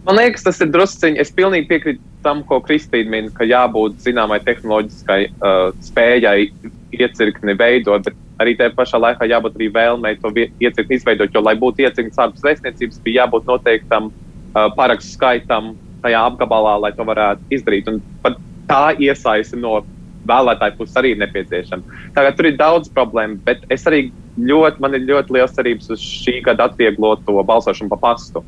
Man 0.03 0.19
liekas, 0.19 0.43
tas 0.43 0.59
ir 0.65 0.71
drusciņi. 0.75 1.21
Es 1.23 1.31
pilnīgi 1.35 1.69
piekrītu 1.71 2.03
tam, 2.25 2.43
ko 2.47 2.59
Kristīna 2.65 3.11
min, 3.13 3.29
ka 3.35 3.47
jābūt 3.47 4.01
zināmai 4.03 4.41
tehnoloģiskai 4.43 5.21
uh, 5.31 5.71
spējai 5.85 6.49
iecirkni 6.99 7.55
veidot, 7.59 8.03
bet 8.09 8.19
arī 8.43 8.57
tajā 8.59 8.73
pašā 8.75 8.99
laikā 8.99 9.29
jābūt 9.31 9.59
arī 9.59 9.69
vēlmei 9.77 10.17
to 10.23 10.33
iecirkni 10.35 10.99
izveidot. 10.99 11.31
Jo, 11.35 11.43
lai 11.47 11.55
būtu 11.59 11.87
iecirknis 11.87 12.19
ārpus 12.19 12.43
vēstniecības, 12.47 12.99
bija 13.05 13.23
jābūt 13.23 13.47
noteiktam 13.47 14.11
uh, 14.11 14.67
parakstu 14.75 15.15
skaitam 15.15 15.77
tajā 16.03 16.23
apgabalā, 16.33 16.81
lai 16.83 16.91
to 16.97 17.07
varētu 17.07 17.55
izdarīt. 17.55 17.91
Un 17.93 18.01
pat 18.25 18.41
tā 18.71 18.85
iesaiste 18.99 19.61
no 19.61 19.85
vēlētāju 20.27 20.79
puses 20.81 20.99
arī 20.99 21.15
ir 21.15 21.23
nepieciešama. 21.23 22.01
Tagad 22.17 22.39
tur 22.39 22.51
ir 22.51 22.59
daudz 22.59 22.91
problēmu, 22.95 23.39
bet 23.47 23.63
es 23.75 23.87
arī 23.91 24.09
ļoti, 24.39 24.83
man 24.83 24.99
ir 24.99 25.07
ļoti 25.07 25.39
liels 25.39 25.55
cerības 25.55 25.95
uz 25.95 26.03
šī 26.03 26.41
gada 26.47 26.67
atviegloto 26.71 27.39
balsošanu 27.47 27.91
pa 27.95 28.01
pastu. 28.09 28.43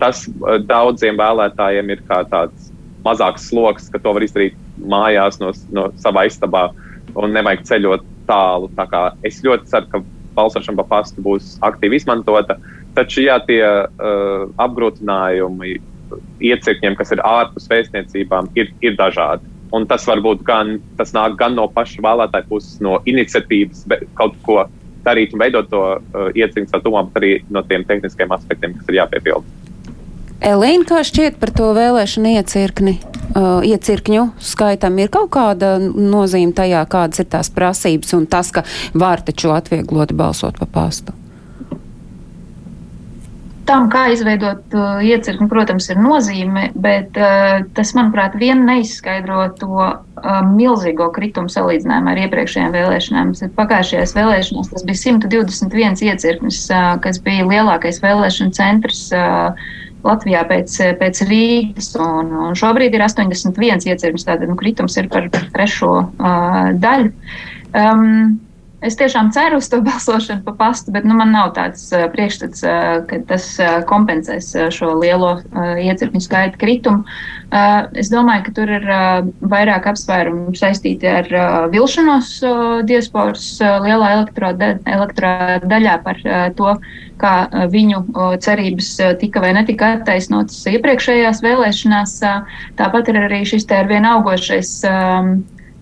Tas 0.00 0.24
uh, 0.28 0.56
daudziem 0.64 1.18
vēlētājiem 1.20 1.92
ir 1.92 2.02
kā 2.08 2.22
tāds 2.30 2.70
mazāks 3.04 3.50
sloks, 3.50 3.90
ka 3.92 4.00
to 4.00 4.14
var 4.16 4.24
izdarīt 4.24 4.56
mājās 4.80 5.38
no, 5.42 5.52
no 5.76 5.90
savā 6.00 6.24
istabā 6.30 6.70
un 7.14 7.34
nevajag 7.36 7.66
ceļot 7.68 8.06
tālu. 8.28 8.70
Tā 8.78 8.86
es 9.26 9.42
ļoti 9.44 9.68
ceru, 9.70 9.90
ka 9.92 10.02
balsošana 10.34 10.80
pa 10.82 10.86
pastu 10.96 11.22
būs 11.24 11.56
aktīvi 11.66 12.00
izmantota. 12.00 12.56
Taču 12.94 13.26
jā, 13.26 13.38
tie 13.46 13.62
uh, 13.64 14.46
apgrūtinājumi 14.62 15.76
iecirkņiem, 16.44 16.96
kas 16.98 17.12
ir 17.14 17.22
ārpus 17.26 17.66
vēstniecībām, 17.70 18.52
ir, 18.58 18.70
ir 18.84 18.96
dažādi. 18.98 19.50
Un 19.74 19.88
tas 19.90 20.04
var 20.06 20.20
būt 20.22 20.44
gan, 20.46 20.76
tas 20.98 21.10
nāk 21.16 21.34
gan 21.40 21.56
no 21.58 21.66
paša 21.74 22.02
vēlētāja 22.04 22.46
puses, 22.46 22.78
no 22.84 23.00
iniciatīvas, 23.10 23.82
kaut 24.18 24.36
ko 24.46 24.62
darīt 25.04 25.34
un 25.34 25.42
veidot 25.42 25.68
to 25.72 25.82
uh, 25.82 26.28
iecirkņu 26.32 26.70
satumā, 26.70 27.04
bet 27.08 27.20
arī 27.20 27.32
no 27.52 27.64
tiem 27.66 27.84
tehniskiem 27.88 28.32
aspektiem, 28.36 28.78
kas 28.78 28.92
ir 28.92 29.02
jāpiepilda. 29.02 29.63
Elīna, 30.44 30.84
kā 30.84 31.00
šķiet 31.00 31.38
par 31.40 31.54
to 31.56 31.70
vēlēšanu 31.76 32.34
iecirkni? 32.36 32.98
Uh, 33.34 33.64
iecirkņu 33.64 34.26
skaitam 34.44 34.98
ir 35.00 35.08
kaut 35.10 35.30
kāda 35.34 35.78
nozīme 35.80 36.52
tajā, 36.54 36.84
kādas 36.92 37.22
ir 37.22 37.30
tās 37.32 37.48
prasības 37.50 38.12
un 38.14 38.28
tas, 38.30 38.52
ka 38.52 38.62
var 38.92 39.24
taču 39.24 39.54
atviegloti 39.56 40.14
balsot 40.14 40.60
pa 40.60 40.68
pastu. 40.70 41.16
Tam, 43.64 43.86
kā 43.88 44.04
izveidot 44.12 44.76
uh, 44.76 45.00
iecirkni, 45.00 45.48
protams, 45.48 45.88
ir 45.88 45.98
nozīme, 46.04 46.66
bet 46.76 47.16
uh, 47.16 47.64
tas, 47.74 47.94
manuprāt, 47.96 48.36
vien 48.36 48.60
neizskaidro 48.68 49.46
to 49.56 49.72
uh, 49.80 49.96
milzīgo 50.44 51.08
kritumu 51.16 51.48
salīdzinājumu 51.50 52.12
ar 52.12 52.20
iepriekšējām 52.26 52.76
vēlēšanām. 52.76 53.32
Pagājušajās 53.56 54.12
vēlēšanās 54.18 54.68
tas 54.74 54.84
bija 54.84 55.00
121 55.06 56.04
iecirknis, 56.10 56.60
uh, 56.68 56.92
kas 57.02 57.22
bija 57.24 57.48
lielākais 57.48 58.04
vēlēšana 58.04 58.54
centrs. 58.60 59.06
Uh, 59.16 59.80
Latvijā 60.04 60.44
pēc, 60.48 60.76
pēc 61.00 61.22
Rīgas, 61.28 61.94
un, 62.00 62.32
un 62.48 62.58
šobrīd 62.58 62.94
ir 62.94 63.04
81 63.06 63.88
iecirknis, 63.88 64.26
tātad 64.28 64.50
nu, 64.50 64.56
kritums 64.60 64.98
ir 65.00 65.08
par, 65.12 65.30
trešo 65.32 65.92
uh, 66.04 66.72
daļu. 66.80 67.12
Um, 67.74 68.36
Es 68.84 68.98
tiešām 69.00 69.30
ceru 69.32 69.58
uz 69.62 69.68
to 69.72 69.80
balsošanu 69.86 70.44
pa 70.44 70.52
pastu, 70.58 70.92
bet 70.94 71.06
nu, 71.08 71.16
man 71.16 71.32
nav 71.32 71.54
tāds 71.56 71.86
uh, 71.94 72.04
priekšstats, 72.12 72.64
uh, 72.66 72.98
ka 73.08 73.20
tas 73.30 73.46
uh, 73.62 73.78
kompensēs 73.88 74.50
šo 74.74 74.92
lielo 75.00 75.38
iecirkņu 75.54 76.20
skaitu 76.22 76.60
kritumu. 76.60 77.04
Es 77.94 78.08
domāju, 78.10 78.42
ka 78.48 78.52
tur 78.56 78.70
ir 78.76 78.84
vairāk 79.52 79.84
apsvērumu 79.92 80.56
saistīti 80.58 81.06
ar 81.06 81.28
vilšanos 81.70 82.30
diasporas 82.88 83.44
lielā 83.84 84.08
elektorāta 84.16 85.60
daļā 85.62 85.94
par 86.02 86.18
to, 86.58 86.74
kā 87.22 87.34
viņu 87.70 88.02
cerības 88.42 88.90
tika 89.20 89.44
vai 89.44 89.52
netika 89.54 89.92
attaisnotas 90.00 90.64
iepriekšējās 90.72 91.44
vēlēšanās. 91.46 92.16
Tāpat 92.80 93.12
ir 93.12 93.22
arī 93.22 93.44
šis 93.46 93.68
te 93.70 93.78
arvien 93.84 94.08
augošais. 94.08 94.80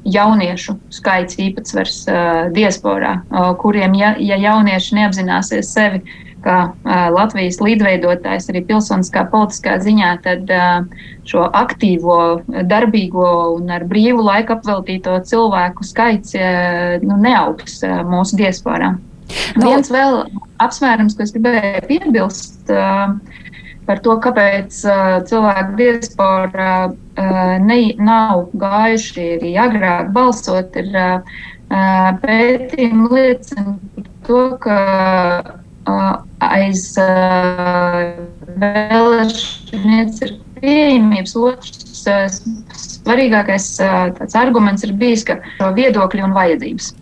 Jauniešu 0.02 0.76
skaits 0.90 1.38
īpatsvars 1.38 2.02
uh, 2.10 2.50
diasporā, 2.54 3.20
uh, 3.30 3.52
kuriem, 3.60 3.94
ja, 3.94 4.12
ja 4.18 4.38
jaunieši 4.40 4.98
neapzināsies 4.98 5.70
sevi 5.70 6.02
kā 6.42 6.56
uh, 6.72 7.04
Latvijas 7.14 7.60
līdzveidotājs 7.62 8.50
arī 8.50 8.64
pilsoniskā 8.66 9.24
politiskā 9.30 9.76
ziņā, 9.82 10.10
tad 10.24 10.50
uh, 10.50 11.06
šo 11.28 11.46
aktīvo, 11.54 12.18
darbīgo 12.66 13.28
un 13.56 13.70
ar 13.70 13.86
brīvu 13.88 14.24
laiku 14.26 14.56
apveltīto 14.56 15.20
cilvēku 15.28 15.86
skaits 15.86 16.34
uh, 16.34 16.98
nu, 17.06 17.20
neaugs 17.22 17.78
uh, 17.86 18.02
mūsu 18.08 18.40
diasporā. 18.42 18.96
No. 19.56 19.68
Viens 19.68 19.88
vēl 19.92 20.24
apsvērums, 20.60 21.14
ko 21.16 21.24
es 21.24 21.32
gribēju 21.34 21.86
piebilst. 21.88 22.58
Uh, 22.68 23.14
par 23.86 24.00
to, 24.04 24.16
kāpēc 24.22 24.76
uh, 24.86 25.16
cilvēku 25.28 25.76
diaspora 25.78 26.68
uh, 26.90 27.56
ne, 27.62 27.80
nav 27.98 28.46
gājuši 28.58 29.26
arī 29.38 29.54
agrāk 29.60 30.12
balsot, 30.14 30.76
ir 30.78 30.92
uh, 30.98 31.40
pētījumi 32.22 33.10
liecina 33.12 33.76
par 33.96 34.08
to, 34.28 34.42
ka 34.62 34.78
uh, 35.88 36.22
aiz 36.46 36.86
uh, 37.00 38.12
vēlēšanas 38.62 40.24
ir 40.26 40.34
pieejamības 40.62 41.36
otrs 41.42 42.04
uh, 42.06 42.26
svarīgākais 42.78 43.68
uh, 43.82 44.12
arguments 44.38 44.86
ir 44.86 44.94
bijis, 44.98 45.26
ka 45.26 45.40
viedokļi 45.78 46.28
un 46.28 46.36
vajadzības. 46.36 46.92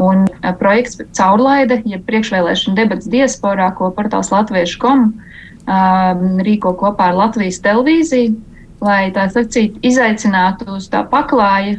Un 0.00 0.24
projekts 0.56 1.02
caurlaide, 1.12 1.82
ja 1.84 1.98
priekšvēlēšana 2.00 2.78
debats 2.78 3.10
diasporā, 3.12 3.68
ko 3.76 3.90
portāls 3.92 4.32
Latviešu 4.32 4.80
komu 4.80 5.12
rīko 5.66 6.74
kopā 6.78 7.10
ar 7.12 7.18
Latvijas 7.18 7.60
televīziju, 7.62 8.34
lai 8.82 9.12
tā 9.14 9.28
sacīt, 9.30 9.78
izaicinātu 9.82 10.66
uz 10.76 10.88
tā 10.90 11.04
paklāja 11.08 11.78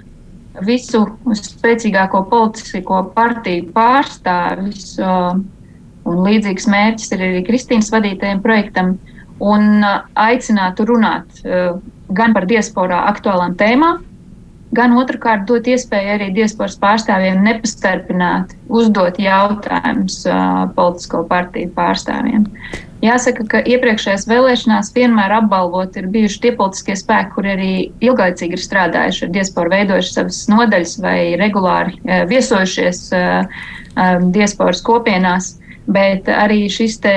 visu 0.64 1.06
spēcīgāko 1.34 2.24
politisko 2.30 3.04
partiju 3.16 3.72
pārstāvis. 3.74 4.96
Un 6.04 6.20
līdzīgs 6.20 6.68
mērķis 6.68 7.14
ir 7.16 7.22
arī 7.24 7.44
Kristīnas 7.48 7.92
vadītajam 7.94 8.42
projektam, 8.44 8.98
un 9.40 9.84
aicinātu 10.20 10.86
runāt 10.90 11.40
gan 12.14 12.34
par 12.36 12.46
diasporā 12.46 13.06
aktuālām 13.08 13.56
tēmām, 13.56 14.02
gan 14.76 14.96
otrkārt 14.98 15.46
dot 15.50 15.68
iespēju 15.70 16.16
arī 16.16 16.30
diasporas 16.36 16.78
pārstāvjiem 16.82 17.44
nepastarpināti 17.46 18.58
uzdot 18.74 19.20
jautājumus 19.22 20.24
uh, 20.30 20.66
politisko 20.78 21.24
partiju 21.30 21.72
pārstāvjiem. 21.76 22.48
Jāsaka, 23.04 23.44
ka 23.52 23.60
iepriekšējās 23.68 24.26
vēlēšanās 24.30 24.94
vienmēr 24.96 25.34
apbalvot 25.42 25.98
ir 26.00 26.08
bijuši 26.12 26.40
tie 26.46 26.54
politiskie 26.56 26.96
spēki, 26.96 27.34
kuri 27.36 27.52
arī 27.54 27.72
ilglaicīgi 28.06 28.56
ir 28.56 28.64
strādājuši 28.64 29.26
ar 29.26 29.34
diasporu, 29.36 29.74
veidojuši 29.74 30.14
savas 30.16 30.42
nodaļas 30.52 30.98
vai 31.04 31.18
regulāri 31.42 31.98
uh, 32.00 32.24
viesojušies 32.32 33.06
uh, 33.18 33.64
diasporas 34.34 34.82
kopienās, 34.86 35.58
bet 35.92 36.32
arī 36.32 36.64
šis 36.72 36.98
te 37.04 37.16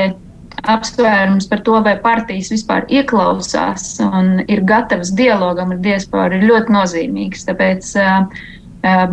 apsvērums 0.63 1.49
par 1.51 1.63
to, 1.67 1.79
vai 1.85 1.97
partijas 2.03 2.51
vispār 2.55 2.87
ieklausās 2.93 3.97
un 4.05 4.45
ir 4.47 4.63
gatavas 4.67 5.13
dialogam 5.17 5.75
ar 5.75 5.81
diasporu, 5.83 6.39
ir 6.39 6.49
ļoti 6.51 6.75
nozīmīgs. 6.75 7.47
Tāpēc 7.49 7.93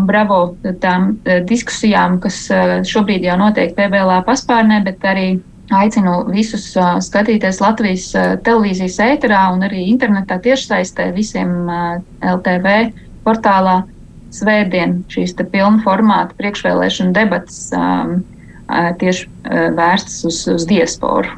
bravo 0.07 0.39
tām 0.83 1.15
diskusijām, 1.49 2.19
kas 2.23 2.45
šobrīd 2.89 3.25
jau 3.25 3.39
notiek 3.41 3.73
PBLā 3.77 4.21
paspārnē, 4.27 4.83
bet 4.85 5.03
arī 5.07 5.27
aicinu 5.73 6.19
visus 6.29 6.67
skatīties 7.07 7.61
Latvijas 7.63 8.11
televīzijas 8.45 8.99
ēterā 9.01 9.47
un 9.55 9.65
arī 9.65 9.87
internetā 9.89 10.37
tiešsaistē 10.43 11.09
visiem 11.15 11.71
LTV 12.21 12.75
portālā 13.25 13.81
svētdien 14.33 15.01
šīs 15.13 15.35
pilna 15.39 15.81
formāta 15.85 16.35
priekšvēlēšana 16.39 17.13
debatas. 17.15 17.67
Um, 17.77 18.21
tieši 18.99 19.27
vērstas 19.43 20.23
uz, 20.27 20.43
uz 20.55 20.67
diasporu. 20.69 21.29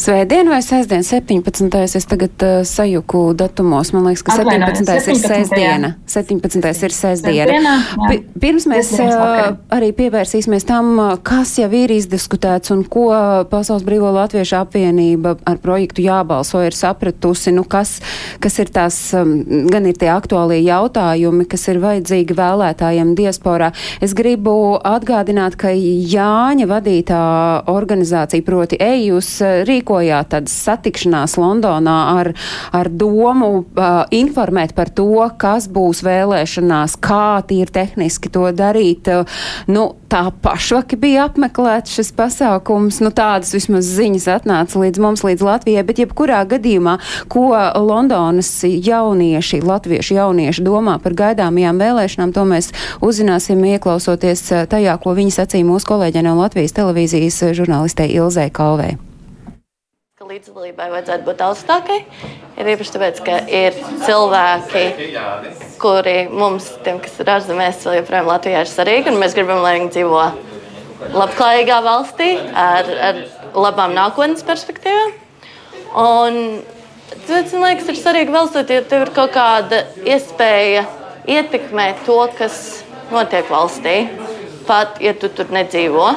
Svētdien 0.00 0.48
vai 0.48 0.62
sestdien, 0.64 1.02
17. 1.04 1.66
es 1.84 2.06
tagad 2.08 2.42
uh, 2.44 2.60
sajuku 2.64 3.34
datumos. 3.36 3.90
Man 3.92 4.06
liekas, 4.08 4.22
ka 4.24 4.36
17. 4.38 4.86
17. 4.88 5.10
ir 5.12 5.18
sestdiena. 5.20 5.90
17. 6.08 6.68
ir 6.86 6.94
sestdiena. 6.96 7.74
Pirms 8.40 8.64
mēs 8.70 8.94
uh, 8.96 9.58
arī 9.76 9.90
pievērsīsimies 9.98 10.64
tam, 10.68 10.94
kas 11.26 11.52
jau 11.60 11.68
ir 11.76 11.92
izdiskutēts 11.92 12.72
un 12.72 12.86
ko 12.88 13.10
Pasaules 13.50 13.84
Brīvo 13.84 14.12
Latviešu 14.16 14.56
apvienība 14.62 15.34
ar 15.48 15.60
projektu 15.60 16.04
jābalso 16.06 16.62
ir 16.64 16.76
sapratusi, 16.76 17.52
nu 17.56 17.66
kas, 17.68 17.98
kas 18.40 18.56
ir 18.64 18.72
tās, 18.72 18.96
um, 19.20 19.36
gan 19.68 19.88
ir 19.90 20.00
tie 20.00 20.08
aktuālie 20.14 20.62
jautājumi, 20.64 21.44
kas 21.50 21.68
ir 21.68 21.82
vajadzīgi 21.84 22.38
vēlētājiem 22.40 23.12
diasporā. 23.20 23.74
Es 24.00 24.16
gribu 24.16 24.78
atgādināt, 24.80 25.60
ka 25.60 25.76
Jāņa 25.76 26.72
vadītā 26.72 27.29
organizācija, 27.70 28.44
proti 28.46 28.80
EJUS, 28.80 29.32
rīko 29.68 29.90
rīkojāt 29.90 30.30
tādas 30.30 30.54
satikšanās 30.64 31.36
Londonā 31.40 31.96
ar, 32.20 32.32
ar 32.72 32.88
domu 32.88 33.64
uh, 33.64 34.04
informēt 34.10 34.74
par 34.74 34.90
to, 34.90 35.28
kas 35.38 35.68
būs 35.68 36.04
vēlēšanās, 36.06 36.96
kā 37.00 37.42
tīri 37.46 37.70
tehniski 37.74 38.30
to 38.30 38.50
darīt. 38.52 39.08
Uh, 39.08 39.24
nu, 39.68 39.99
tā 40.10 40.22
pašvaki 40.42 40.98
bija 41.00 41.26
apmeklēts 41.28 41.94
šis 41.98 42.12
pasākums, 42.16 43.00
nu 43.04 43.12
tādas 43.14 43.52
vismaz 43.54 43.88
ziņas 43.96 44.26
atnāca 44.36 44.82
līdz 44.82 45.02
mums, 45.02 45.24
līdz 45.26 45.44
Latvijai, 45.46 45.84
bet 45.86 46.02
jebkurā 46.02 46.42
gadījumā, 46.50 46.96
ko 47.32 47.50
Londonas 47.86 48.50
jaunieši, 48.66 49.62
latviešu 49.66 50.16
jaunieši 50.18 50.64
domā 50.66 50.98
par 51.02 51.16
gaidāmajām 51.18 51.82
vēlēšanām, 51.82 52.34
to 52.36 52.46
mēs 52.48 52.72
uzzināsim 53.04 53.62
ieklausoties 53.74 54.46
tajā, 54.70 54.96
ko 55.02 55.14
viņi 55.18 55.36
sacīja 55.38 55.68
mūsu 55.68 55.92
kolēģi 55.92 56.26
no 56.26 56.38
Latvijas 56.40 56.76
televīzijas 56.78 57.44
žurnālistei 57.58 58.10
Ilzē 58.16 58.50
Kalvei 58.54 58.98
līdzdalībai 60.30 60.86
vajadzētu 60.92 61.24
būt 61.26 61.40
augstākai. 61.42 61.96
Ir 62.60 62.68
īpaši 62.70 62.92
tāpēc, 62.94 63.16
ka 63.26 63.38
ir 63.50 63.74
cilvēki, 64.04 64.82
kuri 65.82 66.28
mums, 66.30 66.68
tiem, 66.84 67.00
kas 67.02 67.16
ir 67.18 67.32
ārzemēs, 67.34 67.80
vēl 67.88 67.96
joprojām 67.98 68.30
Latvijā 68.30 68.60
ir 68.62 68.70
svarīgi, 68.70 69.10
un 69.10 69.18
mēs 69.18 69.34
gribam, 69.34 69.58
lai 69.64 69.72
viņi 69.80 69.90
dzīvo 69.96 70.20
labklājīgā 71.16 71.80
valstī 71.82 72.28
ar, 72.62 72.92
ar 73.08 73.20
labām 73.58 73.96
nākotnes 73.96 74.46
perspektīvām. 74.46 75.16
Un 75.98 76.38
tas, 77.26 77.50
man 77.56 77.66
liekas, 77.72 77.90
ir 77.90 77.98
svarīgi 77.98 78.36
valstot, 78.36 78.70
ja 78.70 78.84
tev 78.86 79.08
ir 79.08 79.14
kaut 79.16 79.34
kāda 79.34 79.82
iespēja 80.06 80.84
ietekmēt 81.26 82.06
to, 82.06 82.20
kas 82.38 82.84
notiek 83.10 83.50
valstī, 83.50 84.04
pat 84.70 85.02
ja 85.02 85.16
tu 85.18 85.32
tur 85.34 85.50
nedzīvo. 85.50 86.12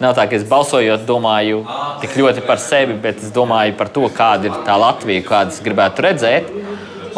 Nav 0.00 0.14
tā, 0.16 0.24
ka 0.30 0.38
es 0.38 0.46
balsojot, 0.48 1.02
domāju 1.08 1.60
tik 2.00 2.14
ļoti 2.16 2.44
par 2.46 2.60
sevi, 2.62 2.96
bet 3.02 3.20
es 3.20 3.32
domāju 3.36 3.74
par 3.76 3.90
to, 3.92 4.06
kāda 4.16 4.48
ir 4.48 4.62
tā 4.64 4.78
Latvija, 4.80 5.26
kādu 5.26 5.52
es 5.52 5.60
gribētu 5.64 6.06
redzēt. 6.06 6.48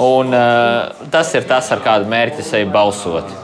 Un, 0.02 0.32
uh, 0.34 1.06
tas 1.12 1.30
ir 1.36 1.46
tas, 1.46 1.68
ar 1.70 1.84
kādu 1.84 2.10
mērķi 2.10 2.42
es 2.42 2.52
eju 2.58 2.72
balsot. 2.74 3.41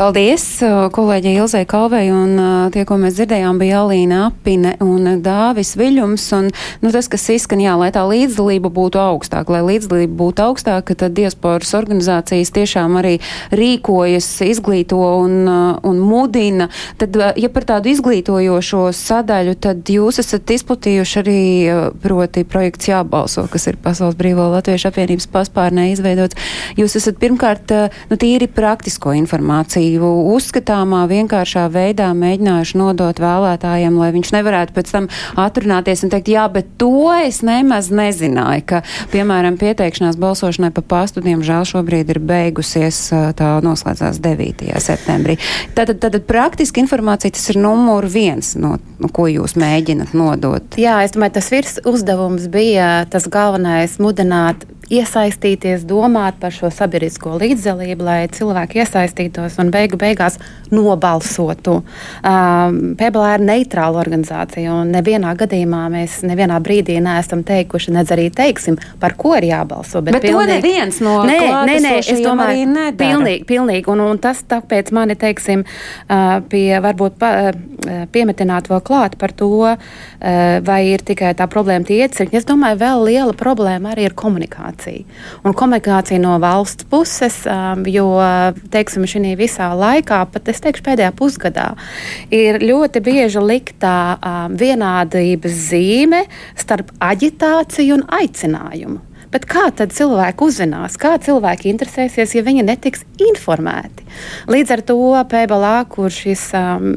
Paldies 0.00 0.44
kolēģei 0.96 1.34
Ilzai 1.42 1.66
Kalvei, 1.68 2.06
un 2.08 2.30
tie, 2.72 2.86
ko 2.88 2.96
mēs 2.96 3.18
dzirdējām, 3.18 3.58
bija 3.60 3.82
Alīna 3.82 4.20
Apine 4.30 4.70
un 4.80 5.18
Dāvis 5.20 5.74
Viļums. 5.76 6.22
Un, 6.38 6.46
nu, 6.80 6.92
tas, 6.94 7.04
kas 7.12 7.26
izskan, 7.34 7.60
jā, 7.60 7.74
lai 7.76 7.90
tā 7.92 8.06
līdzdalība 8.08 8.70
būtu 8.72 8.96
augstāka, 8.96 9.52
lai 9.52 9.60
līdzdalība 9.66 10.16
būtu 10.16 10.44
augstāka, 10.46 10.96
tad 11.02 11.12
diasporas 11.18 11.74
organizācijas 11.76 12.52
tiešām 12.56 12.96
arī 12.96 13.18
rīkojas, 13.52 14.30
izglīto 14.46 15.02
un, 15.18 15.44
un 15.84 16.00
mudina. 16.00 16.70
Tad, 16.96 17.20
ja 17.36 17.52
par 17.52 17.68
tādu 17.68 17.92
izglītojošo 17.92 18.86
sadaļu, 18.96 19.58
tad 19.60 19.92
jūs 19.92 20.22
esat 20.24 20.54
izplatījuši 20.56 21.20
arī 21.20 21.44
proti 22.00 22.46
projekts 22.48 22.88
jābalso, 22.88 23.44
kas 23.52 23.68
ir 23.68 23.76
Pasaules 23.84 24.16
Brīvo 24.16 24.48
Latviešu 24.56 24.88
apvienības 24.94 25.28
paspārnē 25.36 25.90
izveidots. 25.92 26.40
Jūs 26.80 26.96
esat 27.02 27.20
pirmkārt, 27.20 27.76
nu, 28.08 28.20
tīri 28.24 28.48
praktisko 28.48 29.12
informāciju 29.20 29.89
informatīvu, 29.90 30.34
uzskatāmā, 30.34 31.06
vienkāršā 31.08 31.68
veidā 31.70 32.10
mēģinājuši 32.14 32.78
nodot 32.78 33.18
vēlētājiem, 33.18 33.96
lai 33.98 34.10
viņš 34.12 34.32
nevarētu 34.32 34.74
pēc 34.74 34.90
tam 34.90 35.08
atrunāties 35.36 36.04
un 36.04 36.10
teikt, 36.10 36.28
jā, 36.28 36.48
bet 36.52 36.66
to 36.78 37.10
es 37.24 37.42
nemaz 37.42 37.90
nezināju, 37.90 38.64
ka, 38.66 38.82
piemēram, 39.12 39.58
pieteikšanās 39.58 40.18
balsošanai 40.20 40.70
pa 40.72 40.82
pastu, 40.82 41.20
diemžēl, 41.20 41.66
šobrīd 41.66 42.10
ir 42.10 42.20
beigusies, 42.20 43.10
tā 43.36 43.60
noslēdzās 43.64 44.20
9. 44.20 44.70
septembrī. 44.80 45.38
Tātad, 45.74 46.00
tātad 46.02 46.26
praktiski 46.28 46.82
informācija 46.82 47.32
tas 47.34 47.50
ir 47.50 47.60
numur 47.60 48.06
viens, 48.06 48.54
no, 48.56 48.76
no 48.98 49.12
ko 49.12 49.28
jūs 49.30 49.56
mēģinat 49.58 50.14
nodot. 50.14 50.78
Jā, 50.80 51.00
es 51.04 51.16
domāju, 51.16 51.38
tas 51.38 51.50
virs 51.52 51.80
uzdevums 51.88 52.50
bija 52.50 53.06
tas 53.10 53.28
galvenais 53.30 53.98
mudināt 54.00 54.66
iesaistīties, 54.90 55.84
domāt 55.86 56.40
par 56.42 56.54
šo 56.54 56.70
sabiedrisko 56.74 57.36
līdzdalību, 57.40 58.04
lai 58.04 58.18
cilvēki 58.34 58.82
iesaistītos 58.82 59.58
un 59.62 59.70
beigu 59.80 60.00
beigās 60.00 60.38
nobalsotu. 60.70 61.80
Um, 62.22 62.78
PBL 62.98 63.34
ir 63.34 63.44
neitrāla 63.44 64.00
organizācija, 64.02 64.72
un 64.80 64.92
nevienā 64.94 65.32
gadījumā 65.38 65.82
mēs 65.92 66.20
nevienā 66.26 66.60
brīdī 66.62 67.00
neesam 67.02 67.42
teikuši, 67.46 67.94
nedz 67.96 68.12
arī 68.14 68.28
teiksim, 68.34 68.78
par 69.02 69.16
ko 69.18 69.34
ir 69.38 69.48
jābalso. 69.50 70.02
Bet, 70.04 70.16
bet 70.16 70.28
pilnīgi, 70.28 70.46
to 70.46 70.54
neviens 70.54 71.00
no 71.04 71.16
nē, 71.26 71.38
nē, 71.66 71.76
nē, 71.86 71.94
es 72.00 72.22
domāju, 72.22 72.68
nedara. 72.70 72.96
pilnīgi, 73.00 73.46
pilnīgi, 73.48 73.90
un, 73.90 74.04
un 74.06 74.22
tas 74.22 74.42
tāpēc 74.50 74.92
mani, 74.94 75.18
teiksim, 75.18 75.64
pie 76.52 76.64
varbūt 76.86 77.18
pa, 77.20 77.32
piemetināt 78.14 78.70
vēl 78.70 78.82
klāt 78.86 79.18
par 79.20 79.34
to, 79.36 79.50
vai 80.66 80.80
ir 80.92 81.02
tikai 81.06 81.32
tā 81.38 81.48
problēma 81.50 81.88
tie 81.88 82.00
iecirkņi. 82.04 82.38
Es 82.38 82.48
domāju, 82.48 82.78
vēl 82.80 83.04
liela 83.08 83.34
problēma 83.36 83.94
arī 83.94 84.06
ir 84.08 84.16
komunikācija. 84.18 85.02
Un 85.44 85.56
komunikācija 85.56 86.20
no 86.22 86.36
valsts 86.42 86.86
puses, 86.90 87.42
jo 87.90 88.08
teiksim, 88.70 89.08
šī 89.10 89.34
visā 89.38 89.59
laikā, 89.76 90.22
pat 90.32 90.48
es 90.52 90.62
teikšu, 90.64 90.86
pēdējā 90.86 91.12
pusgadā, 91.18 91.68
ir 92.34 92.60
ļoti 92.64 93.04
bieži 93.04 93.44
liktā 93.44 93.98
um, 94.16 94.56
vienādības 94.60 95.60
zīme 95.68 96.24
starp 96.58 96.94
aģitāciju 97.10 98.00
un 98.00 98.08
aicinājumu. 98.20 99.04
Bet 99.30 99.44
kā 99.46 99.68
tad 99.78 99.92
cilvēki 99.94 100.42
uzzinās, 100.42 100.96
kā 100.98 101.12
cilvēki 101.22 101.70
interesēsies, 101.70 102.32
ja 102.34 102.42
viņi 102.42 102.64
netiks 102.66 103.04
informēti? 103.22 104.02
Līdz 104.50 104.72
ar 104.74 104.82
to 104.88 104.96
PBLā, 105.30 105.74
kur 105.92 106.10
šis, 106.10 106.48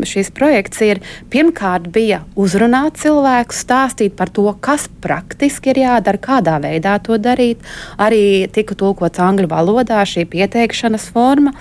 šis 0.10 0.32
projekts 0.34 0.82
ir, 0.82 1.04
pirmkārt 1.30 1.92
bija 1.94 2.24
uzrunāt 2.34 2.98
cilvēku, 3.04 3.54
stāstīt 3.54 4.18
par 4.18 4.34
to, 4.34 4.48
kas 4.66 4.88
praktiski 5.06 5.76
ir 5.76 5.84
jādara, 5.84 6.22
kādā 6.26 6.58
veidā 6.64 6.98
to 7.06 7.22
darīt. 7.22 7.62
Arī 8.02 8.50
tika 8.50 8.74
tulkots 8.82 9.22
angļu 9.22 9.54
valodā 9.54 10.02
šī 10.02 10.26
pieteikšanas 10.34 11.12
forma. 11.14 11.54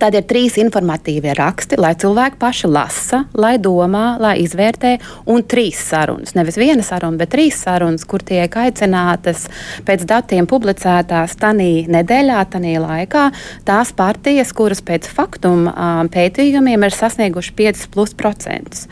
Tad 0.00 0.16
ir 0.16 0.26
trīs 0.28 0.58
informatīvie 0.60 1.32
raksti, 1.38 1.78
lai 1.80 1.94
cilvēki 1.96 2.36
paši 2.40 2.68
lasa, 2.68 3.22
lai 3.38 3.54
domā, 3.62 4.18
lai 4.20 4.34
izvērtē, 4.42 4.96
un 5.32 5.44
trīs 5.48 5.80
sarunas. 5.88 6.34
Nevis 6.36 6.58
viena 6.60 6.84
saruna, 6.84 7.20
bet 7.22 7.32
trīs 7.32 7.62
sarunas, 7.64 8.04
kur 8.08 8.24
tiek 8.26 8.52
aicinātas 8.60 9.46
pēc 9.88 10.04
datiem 10.08 10.48
publicētās 10.50 11.38
tanī 11.40 11.86
nedēļā, 11.92 12.44
tanī 12.52 12.76
laikā, 12.82 13.28
tās 13.68 13.92
partijas, 13.96 14.52
kuras 14.56 14.84
pēc 14.84 15.08
faktuma 15.08 15.72
um, 15.72 16.12
pētījumiem 16.12 16.86
ir 16.86 16.96
sasnieguši 16.96 17.56
5%. 17.56 18.82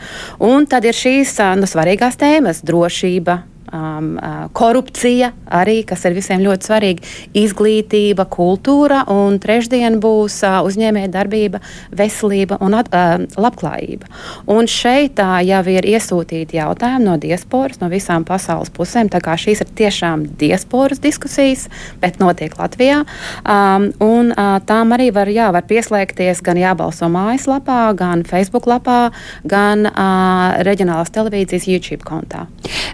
Un 0.45 0.69
tad 0.69 0.89
ir 0.89 0.97
šīs 0.97 1.37
nu, 1.61 1.69
svarīgās 1.69 2.17
tēmas- 2.21 2.65
drošība 2.69 3.43
um, 3.73 4.15
korupcija, 4.55 5.31
arī, 5.49 5.79
kas 5.87 6.05
ir 6.07 6.15
visiem 6.17 6.43
ļoti 6.43 6.69
svarīga, 6.69 7.13
izglītība, 7.37 8.27
kultūra, 8.31 9.03
un 9.11 9.39
trešdien 9.41 9.99
būs 10.03 10.39
uh, 10.45 10.59
uzņēmēja 10.67 11.11
darbība, 11.13 11.61
veselība 11.95 12.59
un 12.65 12.77
at, 12.77 12.91
uh, 12.93 13.25
labklājība. 13.39 14.09
Un 14.51 14.69
šeit 14.71 15.19
uh, 15.21 15.37
jau 15.45 15.61
ir 15.71 15.87
iesūtīti 15.95 16.59
jautājumi 16.59 17.07
no 17.07 17.17
diasporas, 17.21 17.81
no 17.81 17.89
visām 17.91 18.25
pasaules 18.27 18.71
pusēm. 18.75 19.09
Tā 19.13 19.21
kā 19.23 19.37
šīs 19.39 19.63
ir 19.65 19.71
tiešām 19.81 20.27
diasporas 20.39 21.01
diskusijas, 21.03 21.67
bet 22.01 22.19
notiek 22.21 22.55
Latvijā. 22.59 23.03
Um, 23.43 23.89
un 24.03 24.33
uh, 24.33 24.57
tām 24.65 24.95
arī 24.95 25.11
var, 25.15 25.31
jā, 25.31 25.49
var 25.55 25.65
pieslēgties 25.69 26.43
gan 26.45 26.59
jābalso 26.59 27.09
mājaslapā, 27.11 27.81
gan 27.97 28.25
Facebook 28.27 28.69
lapā, 28.69 29.09
gan 29.47 29.87
uh, 29.89 30.57
reģionālās 30.65 31.13
televīzijas 31.15 31.67
YouTube 31.69 32.05
kontā. 32.07 32.45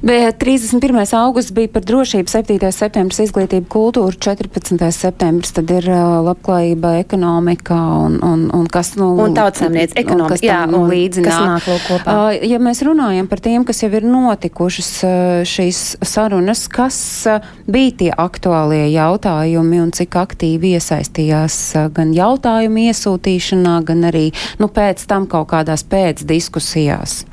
Bet 0.05 0.41
31. 0.61 1.15
augusts 1.17 1.51
bija 1.51 1.69
par 1.73 1.81
drošību, 1.81 2.29
7. 2.29 2.67
septembris 2.75 3.21
izglītība, 3.23 3.65
kultūra, 3.71 4.13
14. 4.13 4.77
septembris 4.93 5.55
tad 5.57 5.71
ir 5.73 5.87
uh, 5.89 6.19
labklājība, 6.27 6.91
ekonomika 7.01 7.77
un, 8.03 8.19
un, 8.21 8.43
un 8.53 8.67
kas 8.69 8.93
nu. 8.99 9.07
Un 9.23 9.33
tautsēmniec, 9.37 9.95
ekonomika, 9.97 10.37
kas 10.37 10.45
jā, 10.45 10.59
un 10.69 10.85
līdzi 10.91 11.25
nāk 11.25 11.65
kopā. 11.87 12.05
Uh, 12.05 12.45
ja 12.45 12.61
mēs 12.61 12.83
runājam 12.85 13.29
par 13.31 13.41
tiem, 13.41 13.65
kas 13.65 13.81
jau 13.81 13.89
ir 13.89 14.05
notikušas 14.05 14.91
uh, 15.07 15.17
šīs 15.49 15.81
sarunas, 16.05 16.67
kas 16.69 17.01
uh, 17.31 17.51
bija 17.65 17.97
tie 18.03 18.13
aktuālie 18.13 18.85
jautājumi 18.93 19.81
un 19.81 19.93
cik 19.97 20.21
aktīvi 20.21 20.75
iesaistījās 20.77 21.61
uh, 21.73 21.89
gan 21.95 22.13
jautājumu 22.13 22.85
iesūtīšanā, 22.91 23.79
gan 23.89 24.11
arī 24.13 24.27
nu, 24.61 24.69
pēc 24.69 25.07
tam 25.09 25.25
kaut 25.31 25.49
kādās 25.55 25.87
pēcdiskusijās? 25.89 27.23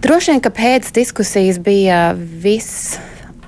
Droši 0.00 0.32
vien, 0.32 0.40
ka 0.40 0.48
pēc 0.48 0.86
diskusijas 0.96 1.58
bija 1.60 2.14
viss 2.16 2.94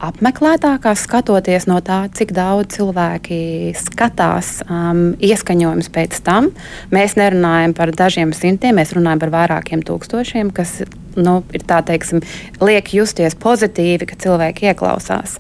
apmeklētākās, 0.04 1.06
skatoties 1.06 1.64
no 1.70 1.78
tā, 1.84 2.02
cik 2.12 2.34
daudz 2.36 2.76
cilvēki 2.76 3.72
skatās, 3.78 4.58
um, 4.66 5.14
ieskaņojums 5.16 5.88
pēc 5.94 6.18
tam. 6.26 6.50
Mēs 6.92 7.16
nerunājam 7.16 7.72
par 7.78 7.94
dažiem 7.96 8.34
simtiem, 8.36 8.76
mēs 8.76 8.92
runājam 8.98 9.22
par 9.22 9.32
vairākiem 9.32 9.84
tūkstošiem, 9.86 10.50
kas 10.52 10.82
nu, 11.16 11.40
ir 11.54 11.64
tā 11.68 11.80
teiksim, 11.86 12.22
liek 12.62 12.92
justies 12.94 13.36
pozitīvi, 13.38 14.08
ka 14.08 14.18
cilvēki 14.22 14.70
ieklausās. 14.70 15.36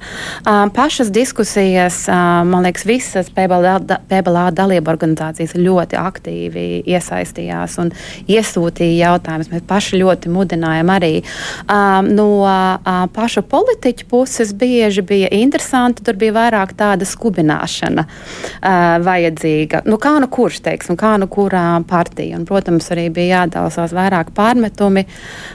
Um, 0.46 0.72
pašas 0.74 1.12
diskusijas, 1.14 2.04
um, 2.10 2.52
man 2.52 2.66
liekas, 2.66 2.86
visas 2.88 3.30
PBLA 3.32 4.46
dalība 4.56 4.92
organizācijas 4.92 5.54
ļoti 5.58 5.98
aktīvi 6.00 6.66
iesaistījās 6.90 7.78
un 7.82 7.92
iesūtīja 8.30 9.08
jautājumus. 9.08 9.52
Mēs 9.52 9.66
paši 9.68 10.00
ļoti 10.02 10.32
mudinājām 10.32 10.92
arī 10.92 11.12
um, 11.22 12.10
no 12.12 12.28
uh, 12.44 13.04
pašu 13.12 13.44
politiķu 13.48 14.08
puses 14.10 14.54
bieži 14.56 15.04
bija 15.06 15.30
interesanti. 15.36 16.04
Tur 16.04 16.18
bija 16.20 16.36
vairāk 16.36 16.74
tāda 16.78 17.06
skubināšana 17.08 18.06
uh, 18.06 18.70
vajadzīga. 19.04 19.84
Nu, 19.88 19.98
kā 20.02 20.16
nu 20.22 20.28
kurš, 20.32 20.62
teiksim, 20.66 20.98
kā 21.00 21.14
nu 21.20 21.28
kurā 21.30 21.66
partija. 21.88 22.38
Un, 22.38 22.46
protams, 22.48 22.90
arī 22.94 23.08
bija 23.12 23.42
jādalās 23.42 23.94
vairāk 23.94 24.32
pārmetumi 24.36 25.06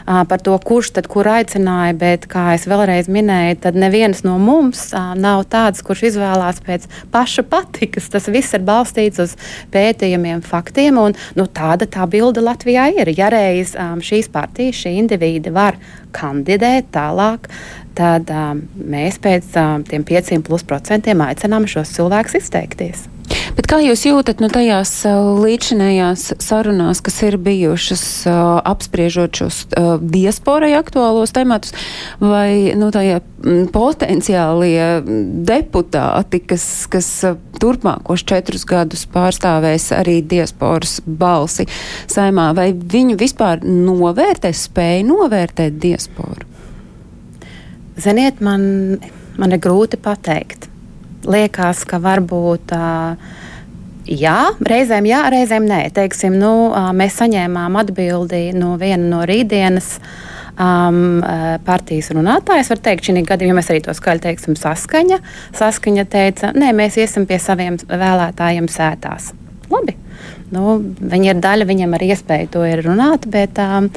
par 0.07 0.39
to, 0.43 0.55
kurš 0.63 0.93
tad 0.95 1.07
kur 1.11 1.27
aicināja, 1.27 1.95
bet, 1.99 2.27
kā 2.31 2.53
es 2.55 2.67
vēlreiz 2.69 3.09
minēju, 3.11 3.57
tad 3.65 3.75
neviens 3.79 4.23
no 4.23 4.37
mums 4.39 4.89
nav 5.19 5.43
tāds, 5.51 5.83
kurš 5.85 6.05
izvēlās 6.13 6.61
pēc 6.63 6.87
paša 7.11 7.43
patikas. 7.51 8.07
Tas 8.13 8.29
viss 8.31 8.55
ir 8.55 8.63
balstīts 8.67 9.19
uz 9.23 9.35
pētījumiem, 9.73 10.43
faktiem, 10.47 10.99
un 11.01 11.17
nu, 11.35 11.47
tāda 11.51 11.89
tā 11.91 12.07
bilde 12.07 12.43
Latvijā 12.45 12.87
ir. 12.95 13.11
Ja 13.17 13.27
reiz 13.33 13.75
šīs 13.75 14.31
partijas, 14.31 14.79
šī 14.85 14.95
indivīdi 15.01 15.51
var 15.51 15.79
kandidēt 16.15 16.93
tālāk, 16.95 17.51
tad 17.97 18.31
mēs 18.77 19.19
pēc 19.19 19.51
tiem 19.91 20.07
5% 20.07 21.19
aicinām 21.27 21.67
šos 21.67 21.93
cilvēkus 21.99 22.39
izteikties. 22.39 23.07
Bet 23.57 23.67
kā 23.69 23.79
jūs 23.81 24.05
jūtat 24.05 24.41
no 24.43 24.49
tajās 24.53 24.91
līdzinējās 25.41 26.27
sarunās, 26.43 27.01
kas 27.03 27.17
ir 27.25 27.39
bijušas 27.41 28.03
apspriežot 28.27 29.41
šos 29.41 29.57
diasporai 30.03 30.73
aktuālos 30.77 31.33
tematus, 31.35 31.73
vai 32.21 32.75
nu, 32.77 32.91
tajā 32.93 33.19
potenciālie 33.73 35.01
deputāti, 35.47 36.41
kas, 36.47 36.67
kas 36.91 37.09
turpmākos 37.61 38.23
četrus 38.27 38.65
gadus 38.69 39.07
pārstāvēs 39.11 39.89
arī 39.97 40.19
diasporas 40.21 40.99
balsi 41.05 41.67
saimā, 42.11 42.51
vai 42.57 42.69
viņi 42.77 43.17
vispār 43.19 43.65
novērtē, 43.65 44.53
spēja 44.53 45.05
novērtēt 45.09 45.81
diasporu? 45.81 46.45
Ziniet, 47.97 48.41
man, 48.45 48.61
man 49.41 49.53
ir 49.55 49.61
grūti 49.61 49.97
pateikt. 49.97 50.69
Liekas, 51.25 51.83
ka 51.87 51.99
varbūt. 52.03 52.73
Jā, 54.07 54.37
reizēm 54.63 55.07
jā, 55.09 55.25
reizēm 55.33 55.65
nē. 55.67 55.81
Teiksim, 55.95 56.37
nu, 56.39 56.71
mēs 56.95 57.17
saņēmām 57.19 57.75
atbildi 57.81 58.53
no 58.55 58.77
viena 58.79 59.03
no 59.03 59.25
rītdienas 59.27 59.97
um, 60.55 61.19
partijas 61.67 62.13
runātājas. 62.15 62.71
Var 62.71 62.83
teikt, 62.85 63.09
šī 63.09 63.25
gadījumā 63.27 63.59
mēs 63.59 63.71
arī 63.73 63.83
to 63.83 63.95
skaļi 63.97 64.23
teiksim, 64.29 64.55
saskaņa. 64.59 65.19
Saskaņa 65.57 66.07
teica, 66.13 66.53
nē, 66.55 66.71
mēs 66.77 66.99
iesim 67.01 67.27
pie 67.27 67.41
saviem 67.43 67.81
vēlētājiem 67.83 68.71
sētās. 68.71 69.33
Labi. 69.73 69.97
Nu, 70.47 70.77
viņi 70.79 71.33
ir 71.33 71.39
daļa, 71.43 71.65
viņam 71.67 71.95
ir 71.97 72.03
iespēja 72.07 72.47
to 72.53 72.61
ir 72.63 72.79
runāt, 72.85 73.25
bet 73.27 73.57
um, 73.59 73.89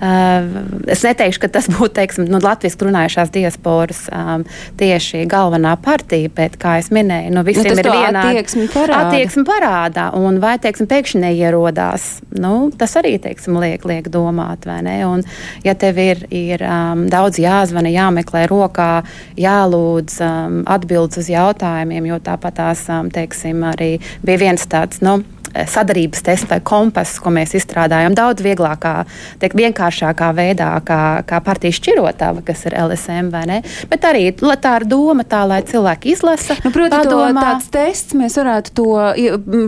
uh, 0.00 0.46
es 0.88 1.02
neteikšu, 1.04 1.42
ka 1.42 1.50
tas 1.58 1.68
būtu 1.74 1.92
teiksim, 2.00 2.28
nu, 2.32 2.40
Latvijas 2.40 2.78
runājušās 2.80 3.32
diasporas 3.34 4.06
um, 4.08 4.46
tieši 4.80 5.26
galvenā 5.28 5.74
partija, 5.84 6.32
bet, 6.34 6.56
kā 6.60 6.78
jau 6.80 6.96
minēju, 6.96 7.34
nu, 7.36 7.44
visiem 7.44 7.74
nu, 7.74 7.82
ir 7.82 7.90
viena 7.92 8.24
attieksme 8.24 8.68
parāda. 8.72 9.02
attieksme 9.10 9.44
parādā. 9.48 10.08
Un 10.16 10.40
vai 10.40 10.56
teiksim, 10.62 10.88
pēkšņi 10.88 11.22
neierodās, 11.26 12.08
nu, 12.40 12.54
tas 12.80 12.96
arī 13.00 13.18
teiksim, 13.22 13.60
liek, 13.60 13.84
liek 13.88 14.08
domāt. 14.12 14.64
Un, 14.68 15.24
ja 15.64 15.76
tev 15.76 16.00
ir, 16.00 16.24
ir 16.32 16.64
um, 16.64 17.04
daudz 17.12 17.40
jāzvana, 17.42 17.92
jāmeklē 17.92 18.46
rokā, 18.48 18.92
jālūdz 19.36 20.20
um, 20.24 20.60
atbildes 20.68 21.20
uz 21.20 21.32
jautājumiem, 21.32 22.08
jo 22.14 22.20
tāpat 22.24 22.62
tās 22.62 22.86
um, 22.92 23.12
teiksim, 23.12 23.60
arī 23.74 23.96
bija 24.24 24.46
viens 24.48 24.64
tāds. 24.70 25.02
Nu, 25.04 25.20
sadarības 25.66 26.22
tests 26.26 26.48
vai 26.50 26.60
kompass, 26.64 27.18
ko 27.22 27.32
mēs 27.34 27.54
izstrādājam 27.58 28.14
daudz 28.16 28.44
vieglākā, 28.44 28.94
tiek 29.42 29.54
vienkāršākā 29.58 30.30
veidā, 30.36 30.70
kā, 30.86 31.00
kā 31.28 31.40
partijas 31.44 31.80
šķirotava, 31.80 32.44
kas 32.46 32.66
ir 32.68 32.76
LSM 32.78 33.30
vai 33.34 33.44
ne. 33.50 33.58
Bet 33.90 34.06
arī 34.08 34.30
tā 34.38 34.74
ir 34.80 34.86
doma 34.90 35.24
tā, 35.28 35.44
lai 35.48 35.60
cilvēki 35.66 36.12
izlasa. 36.14 36.58
Nu, 36.64 36.72
proti, 36.74 36.94
padomā. 36.94 37.32
to 37.32 37.46
tāds 37.46 37.70
tests 37.74 38.16
mēs 38.18 38.38
varētu 38.38 38.74
to 38.78 38.88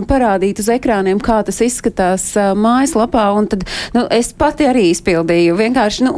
parādīt 0.09 0.61
uz 0.61 0.69
ekrāniem, 0.71 1.19
kā 1.23 1.41
tas 1.47 1.61
izskatās 1.63 2.27
uh, 2.37 2.51
mājaslapā. 2.57 3.27
Tad, 3.51 3.65
nu, 3.95 4.05
es 4.13 4.31
pati 4.37 4.67
arī 4.69 4.89
izpildīju. 4.91 5.55
Vienkārši, 5.59 6.05
nu, 6.07 6.13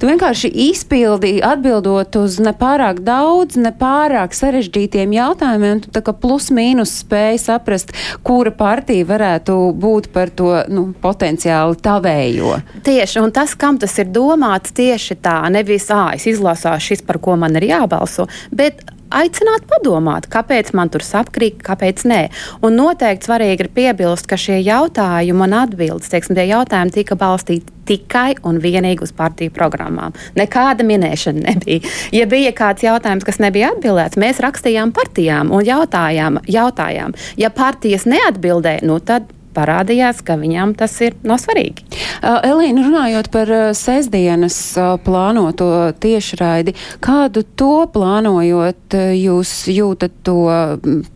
tu 0.00 0.08
vienkārši 0.08 0.50
izpildīji 0.68 1.42
atbildot 1.44 2.18
uz 2.20 2.38
nepārāk 2.42 3.02
daudz, 3.06 3.58
nepārāk 3.60 4.36
sarežģītiem 4.36 5.14
jautājumiem. 5.16 5.82
Tu 5.84 5.92
tā 5.94 6.02
kā 6.04 6.14
plus 6.16 6.50
mīnus 6.54 6.98
spēji 7.02 7.42
saprast, 7.42 7.92
kura 8.26 8.52
partija 8.54 8.97
partija 8.98 9.06
varētu 9.06 9.54
būt 9.74 10.12
par 10.12 10.30
to 10.30 10.64
nu, 10.68 10.92
potenciāli 11.00 11.76
tavējo. 11.82 12.60
Tieši, 12.84 13.20
un 13.20 13.32
tas, 13.32 13.54
kam 13.54 13.78
tas 13.78 13.98
ir 13.98 14.06
domāts, 14.06 14.72
tieši 14.72 15.18
tā, 15.22 15.48
nevis, 15.50 15.90
ah, 15.90 16.14
es 16.14 16.26
izlasāšu 16.26 16.94
šis, 16.94 17.02
par 17.06 17.18
ko 17.18 17.36
man 17.36 17.56
ir 17.56 17.68
jābalso, 17.68 18.28
bet 18.50 18.82
aicināt 19.14 19.66
padomāt, 19.70 20.28
kāpēc 20.32 20.72
man 20.76 20.92
tur 20.92 21.04
sakrīt, 21.04 21.62
kāpēc 21.64 22.04
nē. 22.08 22.20
Un 22.64 22.78
noteikti 22.78 23.28
svarīgi 23.28 23.66
ir 23.66 23.72
piebilst, 23.74 24.28
ka 24.28 24.38
šie 24.40 24.60
jautājumi 24.60 25.46
un 25.46 25.56
atbildes, 25.62 26.10
teiksim, 26.12 26.36
tie 26.38 26.48
jautājumi 26.50 26.94
tika 26.94 27.18
balstīti 27.18 27.74
tikai 27.88 28.36
un 28.44 28.60
vienīgi 28.60 29.06
uz 29.06 29.14
partiju 29.16 29.54
programmām. 29.56 30.16
Nekāda 30.36 30.84
minēšana 30.86 31.46
nebija. 31.46 31.94
Ja 32.12 32.28
bija 32.28 32.52
kāds 32.56 32.84
jautājums, 32.84 33.24
kas 33.24 33.40
nebija 33.40 33.72
atbildēts, 33.74 34.20
mēs 34.20 34.42
rakstījām 34.44 34.92
partijām 34.96 35.52
un 35.54 35.64
jautājām, 35.64 36.42
jautājām. 36.48 37.16
ja 37.36 37.50
partijas 37.50 38.04
neatbildēja, 38.08 38.84
nu 38.88 39.00
tad 39.00 39.32
parādījās, 39.58 40.22
ka 40.22 40.38
viņām 40.38 40.76
tas 40.78 40.94
ir 41.04 41.18
no 41.26 41.38
svarīgi. 41.40 41.84
Uh, 42.22 42.38
Elīna, 42.46 42.86
runājot 42.86 43.30
par 43.34 43.52
uh, 43.52 43.64
sestdienas 43.76 44.58
uh, 44.78 44.94
plānoto 45.02 45.70
tiešraidi, 46.00 46.76
kādu 47.04 47.42
to 47.58 47.82
plānojot, 47.92 48.96
jūs 49.18 49.52
jūtat 49.72 50.22
to 50.26 50.38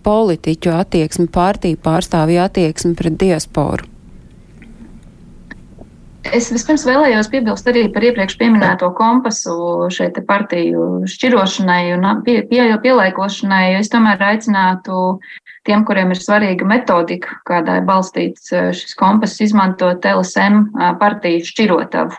politiķu 0.04 0.74
attieksmi, 0.74 1.30
partiju 1.32 1.80
pārstāvju 1.82 2.44
attieksmi 2.44 2.94
pret 2.98 3.18
diasporu? 3.20 3.92
Es 6.30 6.52
vispirms 6.54 6.84
vēlējos 6.86 7.28
piebilst 7.32 7.66
arī 7.66 7.88
par 7.92 8.04
iepriekš 8.06 8.36
minēto 8.38 8.92
kompasu 8.94 9.88
šeit 9.90 10.20
partiju 10.28 11.02
šķirošanai 11.10 11.96
un 11.96 12.06
pie, 12.22 12.38
pie, 12.46 12.62
pielaikošanai. 12.84 13.74
Es 13.80 13.90
tomēr 13.90 14.22
aicinātu 14.30 15.18
tiem, 15.66 15.84
kuriem 15.88 16.12
ir 16.14 16.20
svarīga 16.20 16.66
metodika, 16.68 17.38
kādā 17.48 17.80
ir 17.80 17.86
balstīts 17.88 18.50
šis 18.50 18.96
kompass, 18.98 19.40
izmantot 19.44 20.04
LSM 20.04 20.66
partiju 21.00 21.46
šķirotavu, 21.46 22.18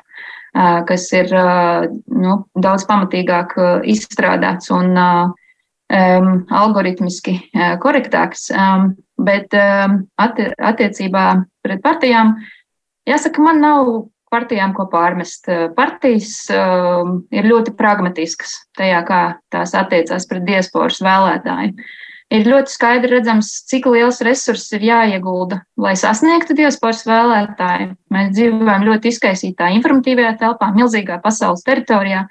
kas 0.89 1.07
ir 1.17 1.33
nu, 1.33 2.37
daudz 2.55 2.87
pamatīgāk 2.89 3.55
izstrādāts 3.89 4.71
un 4.73 4.95
um, 4.95 6.33
algoritmiski 6.63 7.37
korektāks. 7.83 8.49
Um, 8.53 8.93
bet 9.23 9.53
um, 9.57 10.03
attiecībā 10.17 11.27
pret 11.63 11.83
partijām 11.83 12.37
Jāsaka, 13.09 13.43
man 13.43 13.59
nav 13.59 13.89
partijām 14.31 14.71
ko 14.75 14.87
pārmest. 14.91 15.49
Partijas 15.75 16.31
uh, 16.53 17.03
ir 17.35 17.49
ļoti 17.49 17.75
pragmatiskas 17.77 18.55
tajā, 18.77 19.01
kā 19.07 19.21
tās 19.53 19.75
attiecās 19.77 20.27
pret 20.29 20.45
diasporas 20.47 21.01
vēlētāju. 21.03 21.75
Ir 22.33 22.47
ļoti 22.49 22.73
skaidri 22.73 23.11
redzams, 23.13 23.49
cik 23.69 23.85
liels 23.93 24.17
resurss 24.25 24.73
ir 24.73 24.85
jāiegulda, 24.87 25.59
lai 25.77 25.93
sasniegtu 25.99 26.55
diasporas 26.57 27.03
vēlētāju. 27.05 27.91
Mēs 28.13 28.31
dzīvojam 28.33 28.87
ļoti 28.87 29.11
izkaisītā 29.13 29.69
informatīvajā 29.75 30.31
telpā, 30.41 30.71
milzīgā 30.73 31.19
pasaules 31.21 31.61
teritorijā, 31.67 32.23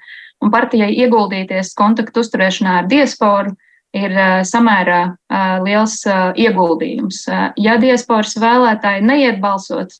un 0.43 0.51
partijai 0.51 0.91
ieguldīties 1.05 1.71
kontaktu 1.79 2.19
uzturēšanā 2.25 2.81
ar 2.81 2.89
diasporu 2.91 3.55
ir 3.95 4.11
uh, 4.11 4.41
samērā 4.43 5.01
uh, 5.07 5.63
liels 5.63 6.01
uh, 6.09 6.33
ieguldījums. 6.35 7.23
Ja 7.63 7.77
diasporas 7.79 8.35
vēlētāji 8.43 9.05
neiet 9.07 9.39
balsot, 9.39 9.95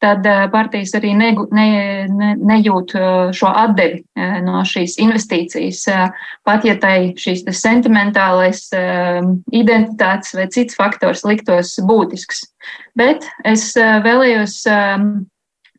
tad 0.00 0.26
eh, 0.26 0.44
partijas 0.52 0.94
arī 0.96 1.12
ne, 1.16 1.30
ne, 1.52 1.68
ne, 2.08 2.30
nejūt 2.50 2.94
eh, 2.96 3.08
šo 3.36 3.50
atdevi 3.62 4.00
eh, 4.16 4.38
no 4.44 4.62
šīs 4.66 4.96
investīcijas. 5.02 5.82
Pat 6.46 6.64
ja 6.64 6.76
tai 6.80 7.12
šīs 7.20 7.44
sentimentālais 7.56 8.62
identitātes 9.52 10.32
vai 10.36 10.46
cits 10.52 10.78
faktors 10.78 11.24
liktos 11.28 11.74
būtisks. 11.86 12.44
Bet 12.96 13.26
es 13.46 13.72
vēlējos 13.76 14.56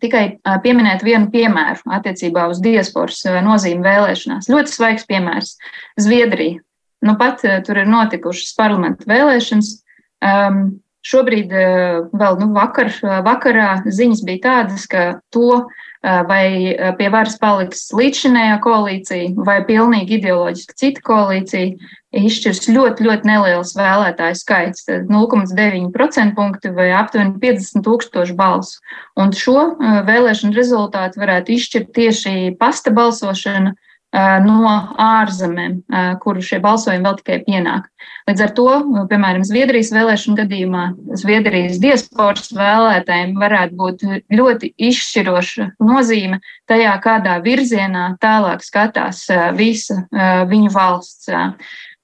tikai 0.02 0.24
pieminēt 0.64 1.06
vienu 1.06 1.30
piemēru 1.34 1.94
attiecībā 1.98 2.48
uz 2.52 2.62
diasporas 2.64 3.24
nozīmi 3.46 3.86
vēlēšanās. 3.86 4.50
Ļoti 4.52 4.74
svaigs 4.74 5.08
piemērs- 5.10 5.56
Zviedrija. 6.06 6.62
Nu, 7.02 7.18
pat 7.18 7.42
tur 7.66 7.82
ir 7.82 7.90
notikušas 7.90 8.54
parlamentu 8.58 9.10
vēlēšanas. 9.10 9.74
Um, 10.22 10.82
Šobrīd 11.02 11.54
eh, 11.58 12.02
vēl 12.14 12.36
nu, 12.38 12.52
vakar, 12.54 12.92
vakarā 13.26 13.70
ziņas 13.90 14.22
bija 14.26 14.42
tādas, 14.44 14.84
ka 14.90 15.06
to, 15.34 15.64
eh, 16.06 16.20
vai 16.30 16.46
eh, 16.70 16.92
pie 17.00 17.08
varas 17.10 17.40
paliks 17.42 17.88
līdzšinējā 17.98 18.60
koalīcija 18.62 19.48
vai 19.48 19.58
pilnīgi 19.66 20.20
ideoloģiski 20.20 20.78
cita 20.78 21.04
koalīcija, 21.10 21.90
izšķirs 22.22 22.70
ļoti, 22.76 23.08
ļoti 23.08 23.30
neliels 23.32 23.74
vēlētāju 23.80 24.38
skaits- 24.38 24.86
0,9% 25.16 26.36
punkti 26.38 26.70
vai 26.76 26.92
aptuveni 26.94 27.40
50 27.42 27.88
tūkstoši 27.88 28.36
balsu. 28.38 28.78
Un 29.18 29.34
šo 29.34 29.72
vēlēšanu 29.82 30.54
rezultātu 30.54 31.24
varētu 31.24 31.56
izšķirt 31.56 31.94
tieši 31.98 32.58
pasta 32.60 32.94
balsošana 32.94 33.74
no 34.12 34.72
ārzemēm, 35.00 35.78
kuru 36.20 36.44
šie 36.44 36.60
balsojumi 36.64 37.06
vēl 37.06 37.18
tikai 37.22 37.38
pienāk. 37.46 37.86
Līdz 38.28 38.44
ar 38.44 38.54
to, 38.58 38.68
piemēram, 39.12 39.46
Zviedrijas 39.48 39.92
vēlēšanu 39.96 40.38
gadījumā, 40.42 40.84
Zviedrijas 41.22 41.80
diasporas 41.82 42.52
vēlētājiem 42.56 43.38
varētu 43.40 43.78
būt 43.80 44.04
ļoti 44.36 44.74
izšķiroša 44.90 45.70
nozīme 45.80 46.42
tajā, 46.70 46.96
kādā 47.04 47.38
virzienā 47.46 48.18
tālāk 48.22 48.66
skatās 48.66 49.24
visa 49.56 50.04
viņu 50.52 50.74
valsts. 50.76 51.32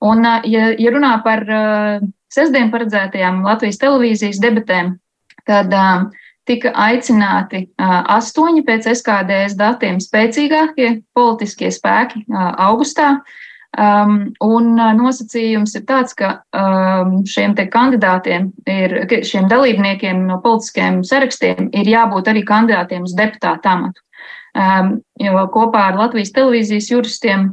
Un, 0.08 0.24
ja, 0.48 0.72
ja 0.78 0.93
runā 0.93 1.17
par 1.26 1.43
sestdien 2.32 2.72
paredzētajām 2.72 3.43
Latvijas 3.43 3.82
televīzijas 3.82 4.39
debatēm, 4.43 4.96
tad 5.48 5.74
uh, 5.74 6.08
tika 6.48 6.72
aicināti 6.88 7.66
astoņi 7.78 8.64
pēc 8.68 8.88
SKDS 8.94 9.58
datiem 9.60 10.00
spēcīgākie 10.04 11.02
politiskie 11.18 11.72
spēki 11.74 12.26
augustā. 12.32 13.18
Um, 13.78 14.32
un 14.42 14.72
nosacījums 14.98 15.76
ir 15.78 15.84
tāds, 15.86 16.16
ka 16.18 16.40
um, 16.56 17.20
šiem 17.30 17.52
te 17.54 17.68
kandidātiem, 17.70 18.48
ir, 18.66 18.96
šiem 19.28 19.46
dalībniekiem 19.52 20.24
no 20.26 20.40
politiskiem 20.42 21.04
sarakstiem 21.06 21.68
ir 21.76 21.92
jābūt 21.92 22.32
arī 22.32 22.42
kandidātiem 22.48 23.06
uz 23.06 23.14
deputātu 23.18 23.70
amatu. 23.70 24.02
Um, 24.58 24.96
jo 25.22 25.44
kopā 25.54 25.92
ar 25.92 26.00
Latvijas 26.00 26.34
televīzijas 26.34 26.90
juristiem 26.90 27.52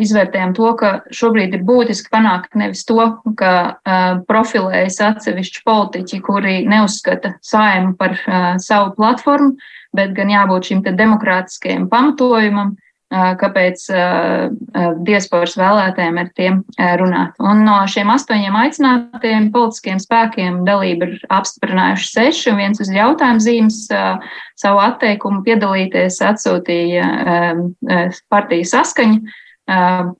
izvērtējam 0.00 0.52
to, 0.54 0.68
ka 0.78 0.90
šobrīd 1.10 1.56
ir 1.56 1.64
būtiski 1.66 2.10
panākt 2.12 2.54
nevis 2.54 2.84
to, 2.86 3.00
ka 3.36 3.80
profilējas 4.28 5.00
atsevišķi 5.08 5.64
politiķi, 5.66 6.20
kuri 6.22 6.54
neuzskata 6.70 7.34
saimu 7.42 7.96
par 7.98 8.14
savu 8.62 8.94
platformu, 8.94 9.56
bet 9.96 10.14
gan 10.14 10.30
jābūt 10.30 10.70
šim 10.70 10.84
demokrātiskajam 10.86 11.88
pamatojumam, 11.90 12.76
kāpēc 13.10 13.82
diasporas 15.06 15.56
vēlētājiem 15.58 16.20
ar 16.22 16.28
tiem 16.38 16.60
runāt. 17.00 17.34
Un 17.42 17.64
no 17.66 17.80
šiem 17.90 18.12
astoņiem 18.14 18.58
aicinātajiem 18.60 19.48
politiskiem 19.54 19.98
spēkiem 20.02 20.60
dalību 20.68 21.08
ir 21.08 21.26
apstiprinājuši 21.40 22.10
seši, 22.12 22.46
un 22.52 22.60
viens 22.62 22.82
uz 22.82 22.92
jautājumu 22.94 23.42
zīmes 23.42 23.82
savu 24.60 24.82
atteikumu 24.84 25.42
piedalīties 25.46 26.20
atsūtīja 26.30 27.10
partija 28.30 28.72
saskaņa 28.76 29.38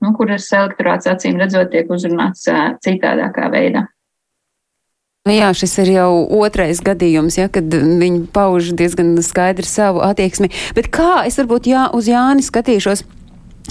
nu, 0.02 0.12
kuras 0.18 0.50
elektorāts 0.54 1.08
acīm 1.10 1.38
redzot 1.40 1.70
tiek 1.72 1.90
uzrunāts 1.90 2.46
citādākā 2.84 3.50
veidā. 3.52 3.86
Nu 5.28 5.34
jā, 5.36 5.50
šis 5.52 5.74
ir 5.82 5.88
jau 5.98 6.12
otrais 6.40 6.78
gadījums, 6.80 7.36
ja, 7.36 7.50
kad 7.52 7.68
viņi 7.68 8.22
pauž 8.32 8.70
diezgan 8.72 9.18
skaidri 9.20 9.68
savu 9.68 10.00
attieksmi. 10.00 10.48
Bet 10.72 10.86
kā 10.96 11.26
es 11.28 11.34
varbūt 11.36 11.66
jā, 11.68 11.82
uz 11.92 12.06
Jāni 12.08 12.40
skatīšos, 12.40 13.02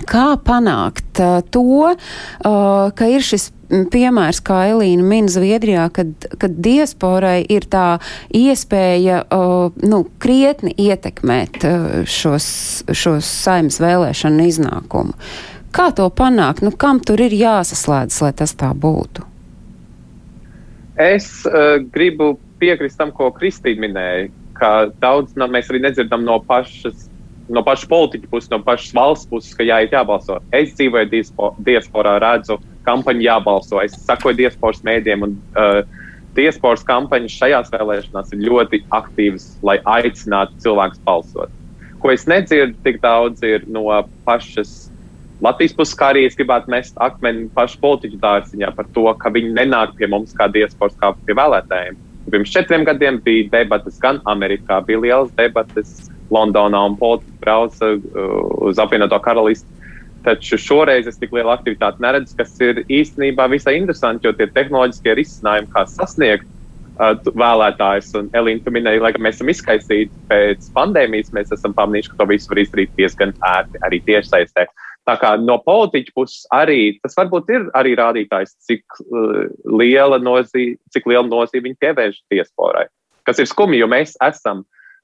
kā 0.05 0.25
panākt 0.45 1.17
uh, 1.17 1.39
to, 1.49 1.89
uh, 1.89 2.91
ka 2.93 3.07
ir 3.09 3.25
šis 3.25 3.47
piemērs, 3.89 4.43
kā 4.45 4.59
Elīna 4.75 5.07
min 5.09 5.31
Zviedrijā, 5.33 5.87
kad, 5.89 6.29
kad 6.37 6.53
diasporai 6.61 7.41
ir 7.49 7.65
tā 7.65 7.97
iespēja 8.29 9.23
uh, 9.25 9.73
nu, 9.81 10.03
krietni 10.21 10.75
ietekmēt 10.77 11.65
uh, 11.65 11.87
šos, 12.05 12.51
šos 12.93 13.25
saimnes 13.25 13.81
vēlēšanu 13.81 14.45
iznākumu. 14.53 15.17
Kā 15.73 15.89
to 15.97 16.11
panākt? 16.13 16.61
Nu, 16.61 16.77
kam 16.77 17.01
tur 17.01 17.25
ir 17.25 17.33
jāsaslēdz, 17.33 18.21
lai 18.21 18.33
tas 18.37 18.53
tā 18.53 18.69
būtu? 18.77 19.25
Es 20.99 21.29
uh, 21.47 21.79
gribu 21.93 22.33
piekrist 22.59 22.99
tam, 22.99 23.13
ko 23.15 23.29
Kristīna 23.31 23.85
minēja, 23.85 24.27
ka 24.59 24.71
daudz 24.99 25.37
no, 25.39 25.47
mēs 25.47 25.69
arī 25.71 25.85
nedzirdam 25.85 26.25
no 26.27 26.41
pašas. 26.43 27.07
No 27.49 27.63
pašas 27.65 27.87
politiķa 27.89 28.27
puses, 28.29 28.49
no 28.51 28.59
pašas 28.61 28.91
valsts 28.93 29.29
puses, 29.31 29.55
ka 29.57 29.65
jāiet 29.65 29.95
jābalso. 29.95 30.35
Es 30.53 30.75
dzīvoju 30.77 31.09
diasporā, 31.65 32.19
redzu 32.21 32.59
kampaņu 32.85 33.25
jābalso. 33.25 33.79
Es 33.81 33.95
sakoju 34.03 34.37
diasporas 34.37 34.83
mēdiem, 34.85 35.23
un 35.25 35.33
uh, 35.57 35.79
diasporas 36.37 36.85
kampaņas 36.85 37.39
šajās 37.39 37.71
vēlēšanās 37.73 38.35
ir 38.35 38.43
ļoti 38.51 38.83
aktīvas, 38.93 39.47
lai 39.65 39.79
aicinātu 39.95 40.61
cilvēkus 40.65 41.01
balsot. 41.07 41.55
Ko 42.03 42.13
es 42.13 42.27
nedzirdu 42.29 42.77
tik 42.85 43.01
daudz, 43.01 43.41
ir 43.43 43.65
no 43.71 43.87
pašas 44.27 44.91
Latvijas 45.39 45.71
puses, 45.75 45.95
kā 45.95 46.09
arī 46.11 46.25
es 46.27 46.35
gribētu 46.35 46.71
mest 46.73 46.97
akmeni 46.99 47.47
pašu 47.55 47.79
politiķu 47.79 48.19
dārziņā 48.19 48.73
par 48.75 48.87
to, 48.95 49.05
ka 49.21 49.31
viņi 49.31 49.53
nenāk 49.55 49.95
pie 49.95 50.09
mums 50.11 50.35
kā 50.35 50.49
diasporas, 50.51 50.97
kā 50.99 51.13
pie 51.23 51.35
vēlētājiem. 51.37 51.99
Pirms 52.29 52.51
četriem 52.51 52.83
gadiem 52.85 53.21
bija 53.23 53.47
debatas 53.53 53.97
gan 54.03 54.19
Amerikā, 54.27 54.81
bija 54.85 54.99
lielas 55.05 55.31
debatas 55.37 56.09
Londonā 56.29 56.81
un 56.89 56.97
politiķi 56.99 57.39
brauca 57.41 57.93
uh, 57.95 58.33
uz 58.67 58.81
apvienoto 58.83 59.17
karalisti. 59.23 59.77
Taču 60.25 60.59
šoreiz 60.59 61.07
es 61.07 61.17
tik 61.17 61.31
lielu 61.31 61.53
aktivitāti 61.53 62.03
neredzu, 62.03 62.35
kas 62.37 62.51
ir 62.59 62.83
īstenībā 62.91 63.47
visai 63.49 63.77
interesanti, 63.79 64.27
jo 64.27 64.35
tie 64.35 64.49
tehnoloģiskie 64.51 65.15
risinājumi, 65.21 65.71
kā 65.71 65.85
sasniegt 65.87 66.43
uh, 66.99 67.15
vēlētājus, 67.31 68.11
un 68.19 68.27
Elīna, 68.35 68.65
tu 68.67 68.75
minēji, 68.75 69.05
lai 69.07 69.13
mēs 69.15 69.39
esam 69.39 69.55
izkaisīti 69.55 70.27
pēc 70.27 70.67
pandēmijas, 70.75 71.31
mēs 71.39 71.55
esam 71.55 71.73
pamanījuši, 71.79 72.11
ka 72.11 72.19
to 72.19 72.29
visu 72.35 72.51
var 72.51 72.63
izdarīt 72.67 72.93
diezgan 72.99 73.33
ērti 73.55 73.83
arī 73.87 74.03
tiešsaistē. 74.11 74.67
Uh, 74.67 74.85
Tā 75.09 75.15
kā 75.17 75.31
no 75.41 75.55
politiķa 75.65 76.11
puses 76.13 76.43
arī 76.53 76.99
tas 77.01 77.15
varbūt 77.17 77.47
ir 77.55 77.63
arī 77.77 77.95
rādītājs, 77.97 78.51
cik 78.67 78.99
uh, 79.07 79.47
liela 79.65 80.19
nozīme, 80.21 80.77
cik 80.93 81.07
liela 81.09 81.25
nozīme 81.25 81.69
viņi 81.69 81.79
pievērš 81.81 82.19
diasporai. 82.29 82.85
kas 83.25 83.41
ir 83.41 83.49
skumji, 83.49 83.79
jo 83.81 83.87
mēs 83.89 84.15
esam 84.25 84.63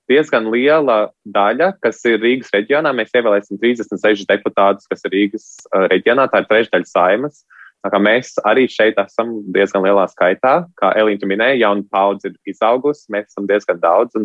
diezgan 0.10 0.48
liela 0.54 1.12
daļa, 1.26 1.76
kas 1.82 2.04
ir 2.10 2.22
Rīgas 2.22 2.50
reģionā. 2.54 2.94
Mēs 2.94 3.14
ievēlēsim 3.18 3.60
36 3.62 4.26
deputātus, 4.30 4.86
kas 4.90 5.06
ir 5.06 5.14
Rīgas 5.14 5.46
uh, 5.72 5.88
reģionā, 5.90 6.28
tā 6.30 6.44
ir 6.44 6.50
trešdaļa 6.52 6.90
saimas. 6.90 7.44
Mēs 7.86 8.32
arī 8.50 8.66
šeit 8.70 8.98
esam 8.98 9.36
diezgan 9.54 9.84
lielā 9.86 10.08
skaitā, 10.10 10.56
kā 10.82 10.90
Elīna 10.98 11.30
minēja, 11.30 11.60
jauna 11.68 11.86
paudze 11.94 12.32
ir 12.32 12.38
izaugusi, 12.50 13.06
mēs 13.14 13.30
esam 13.30 13.46
diezgan 13.50 13.78
daudz. 13.82 14.18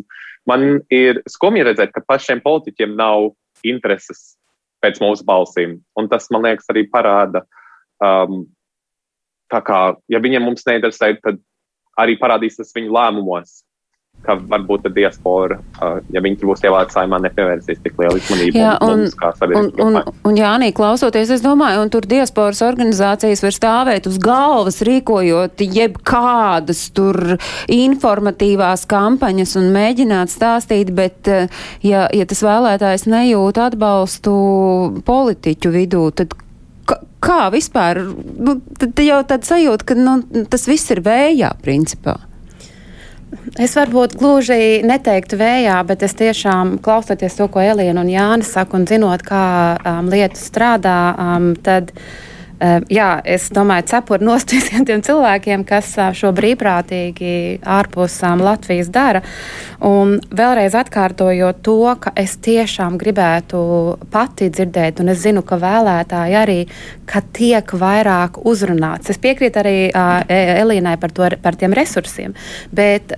Man 0.48 0.80
ir 0.88 1.20
skumji 1.28 1.66
redzēt, 1.68 1.92
ka 1.92 2.00
pašiem 2.08 2.40
politiķiem 2.40 2.96
nav 2.96 3.34
intereses 3.60 4.39
pēc 4.84 5.00
mūsu 5.02 5.26
balsīm. 5.28 5.78
Un 5.98 6.08
tas, 6.10 6.28
man 6.32 6.46
liekas, 6.46 6.68
arī 6.72 6.86
parāda, 6.92 7.44
um, 8.04 8.44
kā, 9.50 9.80
ja 10.10 10.22
viņiem 10.22 10.46
mums 10.46 10.66
neinteresē, 10.68 11.14
tad 11.24 11.40
arī 12.00 12.16
parādīs 12.20 12.58
tas 12.60 12.72
viņu 12.76 12.94
lēmumos, 12.96 13.60
ka 14.24 14.36
varbūt 14.50 14.88
diaspora, 14.94 15.58
ja 16.12 16.22
viņi 16.22 16.40
būs 16.42 16.64
ievēlēti 16.64 16.96
saimā, 16.96 17.20
nepievērsīs 17.24 17.80
tik 17.84 17.96
lielu 18.00 18.20
uzmanību 18.20 18.60
Jā, 18.60 18.74
un, 18.84 19.04
mums 19.04 19.16
un, 19.16 19.36
sabiedrībai. 19.38 19.86
un, 19.86 20.18
un 20.28 20.38
Jānī, 20.38 20.70
klausoties, 20.76 21.32
es 21.36 21.44
domāju, 21.44 21.80
un 21.84 21.92
tur 21.92 22.06
diasporas 22.08 22.60
organizācijas 22.66 23.44
var 23.44 23.56
stāvēt 23.56 24.10
uz 24.10 24.18
galvas, 24.22 24.82
rīkojot 24.86 25.64
jebkādas 25.64 26.84
tur 26.96 27.36
informatīvās 27.72 28.84
kampaņas 28.90 29.56
un 29.60 29.72
mēģināt 29.74 30.32
stāstīt, 30.32 30.92
bet 30.96 31.30
ja, 31.86 32.06
ja 32.12 32.28
tas 32.28 32.44
vēlētājs 32.44 33.08
nejūt 33.10 33.60
atbalstu 33.70 34.36
politiķu 35.08 35.74
vidū, 35.74 36.06
tad 36.16 36.36
kā 37.20 37.44
vispār, 37.52 38.02
nu, 38.40 38.58
tad 38.80 39.00
jau 39.04 39.20
tad 39.28 39.46
sajūta, 39.46 39.86
ka 39.86 39.96
nu, 39.98 40.18
tas 40.50 40.66
viss 40.68 40.92
ir 40.92 41.02
vējā 41.04 41.54
principā. 41.64 42.16
Es 43.60 43.76
varbūt 43.78 44.16
gluži 44.18 44.80
neteiktu 44.86 45.38
vējā, 45.38 45.76
bet 45.86 46.02
es 46.02 46.16
tiešām 46.18 46.78
klausoties 46.82 47.38
to, 47.38 47.46
ko 47.52 47.62
Elīna 47.62 48.02
un 48.02 48.10
Jānis 48.10 48.50
saka, 48.56 48.78
un 48.78 48.88
zinot, 48.90 49.22
kā 49.26 49.44
um, 49.78 50.10
lietas 50.10 50.48
strādā, 50.50 50.98
um, 51.14 51.54
tad. 51.62 51.94
Uh, 51.94 52.29
jā, 52.92 53.08
es 53.24 53.48
domāju, 53.54 53.86
cepuri 53.90 54.26
nost 54.26 54.52
visiem 54.54 54.84
tiem 54.88 55.02
cilvēkiem, 55.04 55.64
kas 55.68 55.94
šo 56.16 56.32
brīvprātīgi 56.36 57.60
ārpus 57.64 58.18
Latvijas 58.40 58.90
dara. 58.92 59.22
Un 59.86 60.18
vēlreiz 60.36 60.76
atkārtojot 60.76 61.62
to, 61.64 61.78
ka 62.00 62.12
es 62.20 62.36
tiešām 62.44 62.98
gribētu 63.00 63.62
pati 64.12 64.50
dzirdēt, 64.52 65.00
un 65.00 65.14
es 65.14 65.22
zinu, 65.24 65.42
ka 65.46 65.56
vēlētāji 65.60 66.36
arī, 66.36 66.60
ka 67.08 67.24
tiek 67.32 67.72
vairāk 67.80 68.42
uzrunāts. 68.44 69.10
Es 69.10 69.20
piekrītu 69.20 69.62
arī 69.62 69.76
uh, 69.88 70.20
Elīnai 70.28 70.98
par, 71.00 71.16
to, 71.16 71.28
par 71.42 71.56
tiem 71.56 71.74
resursiem, 71.76 72.36
bet 72.76 73.16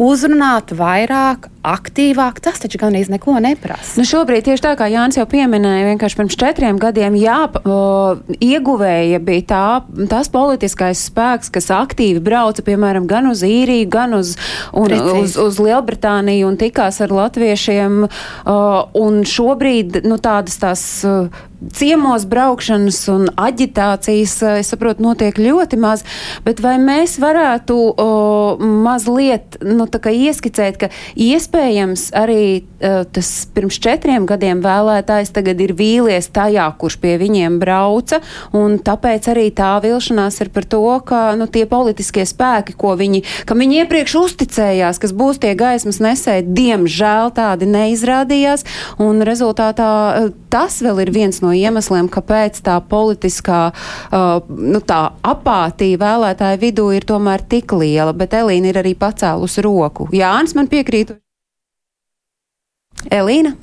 uzrunāt 0.00 0.72
vairāk, 0.74 1.48
aktīvāk, 1.64 2.40
tas 2.44 2.60
taču 2.60 2.78
gan 2.82 2.96
īsti 2.98 3.14
neko 3.14 3.36
neprasa. 3.40 3.94
Nu 3.98 4.04
šobrīd 4.08 4.44
tieši 4.48 4.64
tā 4.66 4.72
kā 4.78 4.88
Jānis 4.92 5.16
jau 5.16 5.24
pieminēja, 5.30 5.86
vienkārši 5.92 6.18
pirms 6.18 6.36
četriem 6.40 6.80
gadiem 6.82 7.16
jā, 7.16 7.38
o, 7.64 7.78
ieguvēja 8.36 9.20
bija 9.24 9.46
tā, 9.48 9.62
tas 10.10 10.28
politiskais 10.32 11.06
spēks, 11.08 11.52
kas 11.54 11.70
aktīvi 11.74 12.20
brauca, 12.24 12.64
piemēram, 12.66 13.08
gan 13.10 13.30
uz 13.30 13.44
īriju, 13.46 13.88
gan 13.92 14.18
uz, 14.18 14.34
un, 14.76 14.92
uz, 15.22 15.38
uz 15.40 15.62
Lielbritāniju 15.62 16.50
un 16.50 16.60
tikās 16.60 17.00
ar 17.04 17.14
latviešiem. 17.14 18.04
O, 18.04 18.60
un 19.00 19.22
šobrīd, 19.28 20.02
nu 20.04 20.20
tādas 20.22 20.60
tās 20.60 20.84
ciemos 21.72 22.26
braukšanas 22.28 22.98
un 23.12 23.26
aģitācijas, 23.40 24.36
es 24.60 24.70
saprotu, 24.72 25.04
notiek 25.04 25.38
ļoti 25.38 25.78
maz, 25.80 26.04
bet 26.44 26.60
vai 26.64 26.76
mēs 26.82 27.16
varētu 27.22 27.76
o, 27.76 28.08
mazliet, 28.60 29.58
nu, 29.64 29.86
ieskicēt, 29.88 30.78
ka 30.80 30.90
iespējams 31.20 32.08
arī 32.16 32.44
uh, 32.60 33.04
tas 33.08 33.30
pirms 33.54 33.78
četriem 33.82 34.26
gadiem 34.28 34.62
vēlētājs 34.64 35.32
tagad 35.34 35.60
ir 35.64 35.74
vīlies 35.78 36.30
tajā, 36.34 36.66
kurš 36.78 36.98
pie 37.02 37.16
viņiem 37.20 37.58
brauca, 37.62 38.20
un 38.56 38.78
tāpēc 38.82 39.30
arī 39.32 39.48
tā 39.54 39.76
vilšanās 39.84 40.40
ir 40.44 40.52
par 40.54 40.68
to, 40.68 40.82
ka 41.06 41.22
nu, 41.38 41.48
tie 41.50 41.64
politiskie 41.70 42.26
spēki, 42.28 42.76
ko 42.78 42.94
viņi, 42.98 43.24
kam 43.48 43.62
viņi 43.62 43.82
iepriekš 43.84 44.16
uzticējās, 44.24 45.00
kas 45.02 45.14
būs 45.16 45.40
tie 45.42 45.54
gaismas 45.58 46.00
nesēji, 46.04 46.46
diemžēl 46.54 47.34
tādi 47.36 47.68
neizrādījās, 47.70 48.66
un 49.02 49.24
rezultātā 49.26 49.90
uh, 49.94 50.32
tas 50.52 50.80
vēl 50.84 51.04
ir 51.06 51.14
viens 51.14 51.40
no 51.42 51.43
iemesliem, 51.52 52.08
kāpēc 52.12 52.62
tā 52.64 52.78
politiskā 52.88 53.60
uh, 53.74 54.40
nu, 54.48 54.80
tā 54.80 55.02
apātija 55.20 56.00
vēlētāju 56.00 56.62
vidū 56.62 56.88
ir 56.96 57.06
tomēr 57.08 57.44
tik 57.50 57.76
liela, 57.76 58.14
bet 58.16 58.36
Elīna 58.38 58.72
ir 58.72 58.80
arī 58.84 58.94
pacēlus 58.98 59.58
roku. 59.64 60.08
Jānis 60.14 60.56
man 60.56 60.70
piekrīt. 60.72 61.16
Elīna? 63.12 63.56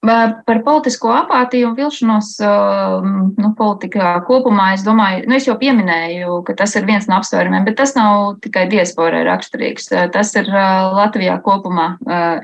Par 0.00 0.62
politisko 0.64 1.10
apātiju 1.12 1.68
un 1.68 1.74
vilšanos 1.76 2.30
nu, 2.40 3.50
politikā 3.58 4.14
kopumā 4.24 4.70
es 4.72 4.84
domāju, 4.86 5.26
nu, 5.28 5.36
es 5.36 5.44
jau 5.44 5.58
pieminēju, 5.60 6.38
ka 6.46 6.54
tas 6.56 6.72
ir 6.80 6.86
viens 6.88 7.04
no 7.10 7.18
apsvērumiem, 7.18 7.66
bet 7.68 7.76
tas 7.82 7.92
nav 7.98 8.38
tikai 8.40 8.64
diasporai 8.72 9.26
raksturīgs. 9.28 9.90
Tas 10.14 10.32
ir 10.40 10.48
Latvijā 10.48 11.36
kopumā 11.44 11.90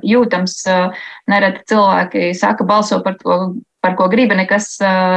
jūtams. 0.04 0.58
Nereti 1.32 1.64
cilvēki 1.72 2.28
saka, 2.36 2.68
balso 2.68 3.00
par 3.06 3.16
to, 3.22 3.40
par 3.80 3.96
ko 3.96 4.10
griba, 4.12 4.36
nekas 4.36 4.74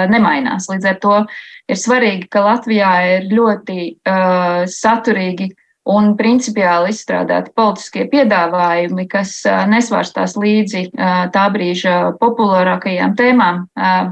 nemainās. 0.07 0.71
Līdz 0.71 0.91
ar 0.93 0.99
to 1.03 1.21
ir 1.67 1.83
svarīgi, 1.83 2.29
ka 2.31 2.47
Latvijā 2.47 2.93
ir 3.17 3.31
ļoti 3.35 3.81
saturīgi 4.79 5.51
un 5.89 6.11
principiāli 6.19 6.91
izstrādāti 6.93 7.53
politiskie 7.57 8.05
piedāvājumi, 8.11 9.05
kas 9.09 9.31
nesvārstās 9.71 10.35
līdzi 10.39 10.83
tā 11.33 11.45
brīža 11.53 11.95
populārākajām 12.21 13.15
tēmām, 13.19 13.63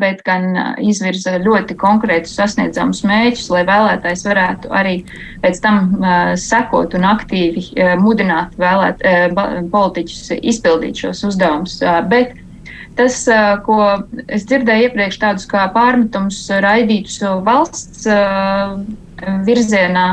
bet 0.01 0.23
gan 0.27 0.49
izvirza 0.81 1.37
ļoti 1.43 1.77
konkrētus 1.77 2.33
sasniedzamus 2.39 3.03
mēģus, 3.07 3.45
lai 3.53 3.63
vēlētājs 3.69 4.25
varētu 4.27 4.73
arī 4.73 4.95
pēc 5.43 5.61
tam 5.63 5.93
sekot 6.41 6.97
un 6.97 7.07
aktīvi 7.11 7.67
mudināt 8.01 8.57
vēlēt, 8.59 9.05
politiķus 9.71 10.37
izpildīt 10.41 11.05
šos 11.05 11.23
uzdevumus. 11.29 11.79
Bet 12.09 12.33
tas, 12.97 13.21
ko 13.67 13.81
es 14.25 14.47
dzirdēju 14.49 14.89
iepriekš, 14.89 15.21
tādus 15.21 15.45
kā 15.49 15.67
pārmetums 15.75 16.41
raidītus 16.63 17.21
valsts 17.45 18.07
virzienā, 19.45 20.07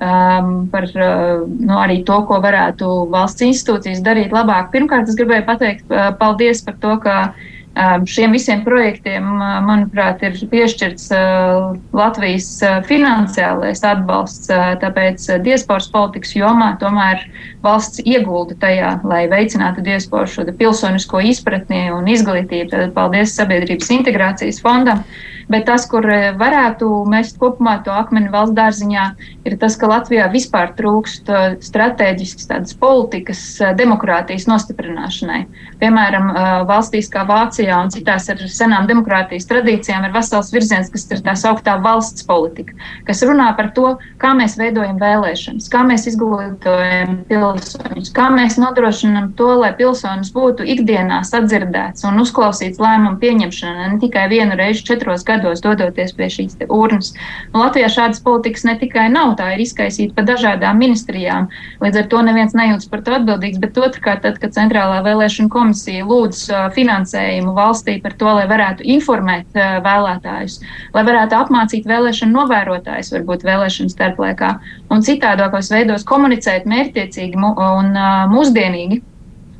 um, 0.00 0.66
par 0.72 0.88
uh, 0.96 1.46
nu, 1.46 1.76
arī 1.78 2.00
to, 2.08 2.22
ko 2.28 2.40
varētu 2.42 2.88
valsts 3.12 3.44
institūcijas 3.46 4.02
darīt 4.04 4.34
labāk. 4.34 4.72
Pirmkārt, 4.74 5.08
es 5.10 5.18
gribēju 5.18 5.46
pateikt 5.48 5.92
uh, 5.92 6.10
paldies 6.18 6.62
par 6.64 6.78
to, 6.80 6.96
ka 7.04 7.16
um, 7.30 8.06
šiem 8.08 8.32
visiem 8.36 8.64
projektiem, 8.64 9.26
uh, 9.36 9.58
manuprāt, 9.66 10.24
ir 10.24 10.38
piešķirts 10.52 11.10
uh, 11.14 11.76
Latvijas 11.96 12.48
uh, 12.64 12.78
finansiālais 12.88 13.84
atbalsts, 13.86 14.48
uh, 14.52 14.72
tāpēc 14.80 15.26
diasporas 15.44 15.90
politikas 15.92 16.32
jomā 16.38 16.72
tomēr 16.80 17.26
valsts 17.64 18.00
iegulda 18.04 18.56
tajā, 18.62 18.94
lai 19.04 19.26
veicinātu 19.30 19.84
diasporu 19.84 20.30
šo 20.30 20.48
pilsonisko 20.48 21.20
izpratni 21.28 21.88
un 21.92 22.08
izglītību. 22.08 22.70
Tad 22.72 22.96
paldies 22.96 23.36
Sabiedrības 23.36 23.92
integrācijas 24.00 24.64
fondam. 24.64 25.04
Bet 25.50 25.64
tas, 25.66 25.82
kur 25.90 26.06
varētu 26.38 26.88
mest 27.10 27.40
kopumā 27.40 27.80
to 27.82 27.90
akmeni 27.90 28.30
valsts 28.30 28.54
dārziņā, 28.54 29.04
ir 29.48 29.56
tas, 29.58 29.74
ka 29.74 29.88
Latvijā 29.90 30.28
vispār 30.30 30.70
trūkst 30.78 31.26
strateģiskas 31.66 32.46
tādas 32.46 32.76
politikas 32.78 33.40
demokrātijas 33.78 34.46
nostiprināšanai. 34.46 35.40
Piemēram, 35.80 36.30
valstīs 36.68 37.10
kā 37.10 37.24
Vācijā 37.26 37.80
un 37.82 37.90
citās 37.90 38.28
ar 38.30 38.44
senām 38.46 38.86
demokrātijas 38.86 39.48
tradīcijām 39.50 40.06
ir 40.06 40.14
vesels 40.14 40.52
virziens, 40.54 40.92
kas 40.92 41.08
ir 41.10 41.24
tā 41.26 41.34
sauktā 41.34 41.74
valsts 41.82 42.26
politika, 42.28 42.76
kas 43.08 43.24
runā 43.26 43.50
par 43.58 43.72
to, 43.74 43.96
kā 44.22 44.30
mēs 44.38 44.54
veidojam 44.60 45.02
vēlēšanas, 45.02 45.66
kā 45.72 45.82
mēs 45.88 46.06
izglītojam 46.12 47.24
pilsoņus, 47.26 48.14
kā 48.14 48.28
mēs 48.36 48.60
nodrošinam 48.62 49.32
to, 49.34 49.50
lai 49.64 49.72
pilsonis 49.74 50.30
būtu 50.36 50.68
ikdienā 50.76 51.24
sadzirdēts 51.26 52.06
un 52.06 52.22
uzklausīts 52.22 52.78
lēmumu 52.78 53.18
pieņemšanā 53.18 53.90
ne 53.90 54.00
tikai 54.06 54.28
vienu 54.30 54.54
reizi 54.60 54.86
četros 54.86 55.26
gados 55.26 55.39
dodoties 55.64 56.12
pie 56.16 56.28
šīs 56.32 56.56
urnas. 56.68 57.12
Un 57.52 57.62
Latvijā 57.64 57.88
šādas 57.92 58.22
politikas 58.24 58.66
ne 58.68 58.76
tikai 58.80 59.08
nav, 59.12 59.34
tā 59.38 59.52
ir 59.54 59.64
izkaisīta 59.64 60.14
pa 60.16 60.24
dažādām 60.28 60.78
ministrijām. 60.80 61.48
Līdz 61.82 62.02
ar 62.02 62.08
to 62.12 62.22
neviens 62.26 62.56
nejūtas 62.56 62.90
par 62.92 63.04
to 63.06 63.16
atbildīgs, 63.18 63.60
bet 63.62 63.78
otrkārt, 63.80 64.22
tad, 64.26 64.38
kad 64.42 64.54
Centrālā 64.56 65.00
vēlēšana 65.06 65.52
komisija 65.52 66.06
lūdz 66.08 66.44
finansējumu 66.76 67.54
valstī 67.56 67.98
par 68.02 68.16
to, 68.20 68.30
lai 68.38 68.46
varētu 68.50 68.86
informēt 68.96 69.60
vēlētājus, 69.86 70.60
lai 70.94 71.04
varētu 71.08 71.38
apmācīt 71.40 71.88
vēlēšanu 71.90 72.36
novērotājus, 72.38 73.12
varbūt 73.16 73.46
vēlēšanu 73.48 73.92
starplaikā 73.92 74.54
un 74.90 75.06
citādākos 75.06 75.72
veidos 75.72 76.06
komunicēt 76.08 76.68
mērķtiecīgi 76.70 77.40
un 77.40 77.94
mūsdienīgi 78.34 79.02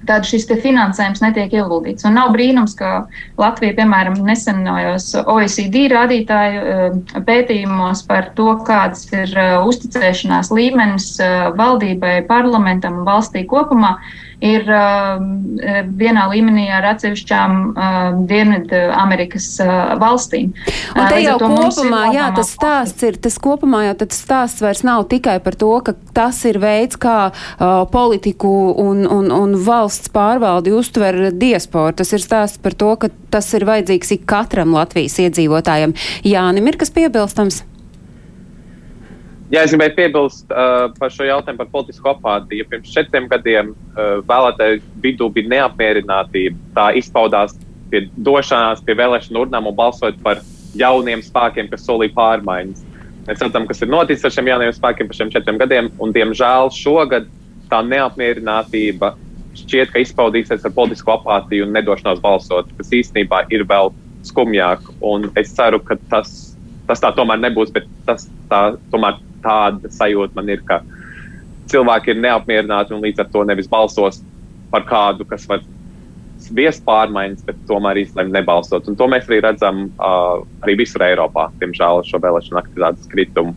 tad 0.09 0.27
šis 0.29 0.49
finansējums 0.63 1.23
netiek 1.25 1.53
ieguldīts. 1.61 2.07
Un 2.09 2.17
nav 2.19 2.33
brīnums, 2.35 2.77
ka 2.79 3.07
Latvija, 3.41 3.77
piemēram, 3.81 4.17
nesenojos 4.27 5.13
OECD 5.25 5.87
rādītāju 5.93 7.23
pētījumos 7.27 8.05
par 8.09 8.33
to, 8.39 8.55
kāds 8.67 9.07
ir 9.13 9.35
uzticēšanās 9.67 10.53
līmenis 10.55 11.13
valdībai, 11.59 12.21
parlamentam 12.31 13.03
un 13.03 13.09
valstī 13.09 13.45
kopumā 13.49 13.97
ir 14.41 14.65
uh, 14.73 15.21
vienā 16.01 16.27
līmenī 16.33 16.67
ar 16.73 16.87
atsevišķām 16.95 17.57
uh, 17.71 17.99
Dienvidu 18.29 18.81
Amerikas 18.97 19.47
uh, 19.63 19.95
valstīm. 20.01 20.55
Un 20.97 21.09
te 21.11 21.21
jau 21.23 21.37
kopumā, 21.43 22.03
jā, 22.15 22.31
tas 22.37 22.53
stāsts 22.57 23.07
ir, 23.07 23.19
tas 23.23 23.37
kopumā 23.43 23.85
jau 23.89 23.97
tas 24.03 24.23
stāsts 24.25 24.65
vairs 24.65 24.83
nav 24.87 25.07
tikai 25.13 25.39
par 25.45 25.57
to, 25.61 25.73
ka 25.85 25.95
tas 26.17 26.41
ir 26.49 26.61
veids, 26.63 26.99
kā 27.01 27.19
uh, 27.31 27.85
politiku 27.93 28.53
un, 28.81 29.05
un, 29.07 29.31
un 29.35 29.57
valsts 29.67 30.13
pārvaldi 30.15 30.75
uztver 30.77 31.31
diasporu. 31.37 31.99
Tas 32.01 32.15
ir 32.17 32.25
stāsts 32.25 32.61
par 32.63 32.77
to, 32.77 32.95
ka 33.01 33.13
tas 33.33 33.53
ir 33.57 33.69
vajadzīgs 33.69 34.17
ik 34.17 34.29
katram 34.31 34.75
Latvijas 34.77 35.21
iedzīvotājam. 35.23 35.95
Jānim 36.27 36.73
ir 36.73 36.81
kas 36.81 36.93
piebilstams? 36.97 37.65
Jā, 39.51 39.65
es 39.65 39.73
gribēju 39.73 39.97
piebilst 39.97 40.53
uh, 40.55 40.93
par 40.99 41.11
šo 41.11 41.27
jautājumu 41.27 41.59
par 41.59 41.71
politisko 41.73 42.13
apātiju. 42.13 42.69
Pirms 42.71 42.93
četriem 42.95 43.27
gadiem 43.31 43.73
uh, 43.73 44.21
vēlētāju 44.29 44.79
vidū 45.03 45.27
bija 45.35 45.51
neapmierinātība. 45.57 46.55
Tā 46.77 46.91
izpaudās 47.01 47.57
pie 47.91 48.05
došanās 48.15 48.85
pie 48.87 48.95
vēlēšanu 49.01 49.43
urnām 49.43 49.67
un 49.67 49.75
balsot 49.75 50.21
par 50.23 50.45
jauniem 50.79 51.25
spēkiem, 51.27 51.67
kas 51.73 51.83
solīja 51.89 52.15
pārmaiņas. 52.15 52.85
Mēs 53.27 53.43
redzam, 53.43 53.67
kas 53.67 53.83
ir 53.83 53.91
noticis 53.91 54.29
ar 54.29 54.35
šiem 54.37 54.53
jaunajiem 54.53 54.77
spēkiem 54.77 55.11
par 55.11 55.19
šiem 55.19 55.33
četriem 55.35 55.59
gadiem, 55.61 55.91
un 56.03 56.15
diemžēl 56.15 56.71
šogad 56.75 57.27
tā 57.71 57.83
neapmierinātība 57.87 59.13
šķiet, 59.59 59.91
ka 59.93 60.03
izpaudīsies 60.03 60.65
ar 60.67 60.75
politisko 60.75 61.17
apātiju 61.19 61.67
un 61.67 61.75
nedošanos 61.75 62.23
balsot, 62.23 62.71
kas 62.79 62.95
īstenībā 63.01 63.45
ir 63.55 63.67
vēl 63.71 63.93
skumjāk. 64.27 64.87
Un 65.07 65.29
es 65.41 65.53
ceru, 65.57 65.81
ka 65.83 65.99
tas, 66.11 66.50
tas 66.91 67.03
tā 67.03 67.13
tomēr 67.15 67.39
nebūs, 67.47 67.71
bet 67.75 67.87
tas 68.09 68.27
tā 68.51 68.63
tomēr 68.93 69.21
tāda 69.45 69.91
sajūta 69.95 70.37
man 70.37 70.51
ir, 70.53 70.63
ka 70.67 70.81
cilvēki 71.71 72.15
ir 72.15 72.25
neapmierināti 72.25 72.97
un 72.97 73.05
līdz 73.05 73.23
ar 73.23 73.29
to 73.31 73.45
nevis 73.47 73.71
balsos 73.71 74.21
par 74.73 74.85
kādu, 74.89 75.27
kas 75.29 75.47
var 75.51 75.63
viest 76.57 76.83
pārmaiņas, 76.87 77.45
bet 77.47 77.59
tomēr 77.69 78.01
īstenībā 78.03 78.41
nebalsot. 78.41 78.89
Un 78.91 78.97
to 78.99 79.07
mēs 79.11 79.29
arī 79.29 79.41
redzam 79.45 79.85
uh, 79.93 80.41
arī 80.65 80.81
visur 80.83 81.05
Eiropā, 81.07 81.51
diemžēl, 81.61 82.03
šo 82.09 82.21
vēlēšanu 82.23 82.59
aktivitātes 82.63 83.11
kritumu. 83.13 83.55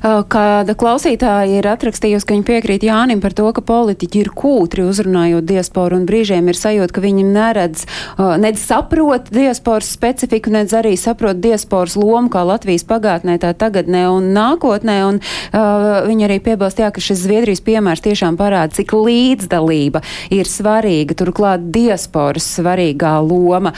Uh, 0.00 0.22
kāda 0.24 0.72
klausītāja 0.78 1.58
ir 1.60 1.66
atrakstījusi, 1.68 2.24
ka 2.24 2.32
viņa 2.32 2.46
piekrīt 2.48 2.84
Jānim 2.88 3.20
par 3.20 3.34
to, 3.36 3.44
ka 3.52 3.60
politiķi 3.60 4.22
ir 4.22 4.30
kūtri 4.32 4.86
uzrunājot 4.88 5.44
diasporu 5.44 5.98
un 5.98 6.06
brīžiem 6.08 6.46
ir 6.48 6.56
sajūta, 6.56 6.94
ka 6.96 7.02
viņi 7.04 7.24
neredz, 7.28 7.82
uh, 8.16 8.38
nedz 8.40 8.62
saprot 8.64 9.28
diasporas 9.34 9.90
specifiku, 9.92 10.52
nedz 10.54 10.72
arī 10.76 10.94
saprot 10.96 11.42
diasporas 11.44 11.98
lomu 12.00 12.32
kā 12.32 12.46
Latvijas 12.48 12.86
pagātnē, 12.88 13.36
tā 13.42 13.52
tagadnē 13.52 14.06
un 14.08 14.30
nākotnē. 14.36 14.96
Un 15.10 15.20
uh, 15.20 16.00
viņi 16.08 16.28
arī 16.30 16.38
piebilst, 16.48 16.80
jā, 16.80 16.88
ka 16.94 17.04
šis 17.04 17.26
Zviedrijas 17.26 17.60
piemērs 17.66 18.04
tiešām 18.06 18.40
parāda, 18.40 18.72
cik 18.80 18.96
līdzdalība 18.96 20.00
ir 20.32 20.48
svarīga, 20.48 21.18
turklāt 21.18 21.68
diasporas 21.74 22.48
svarīgā 22.56 23.18
loma. 23.20 23.74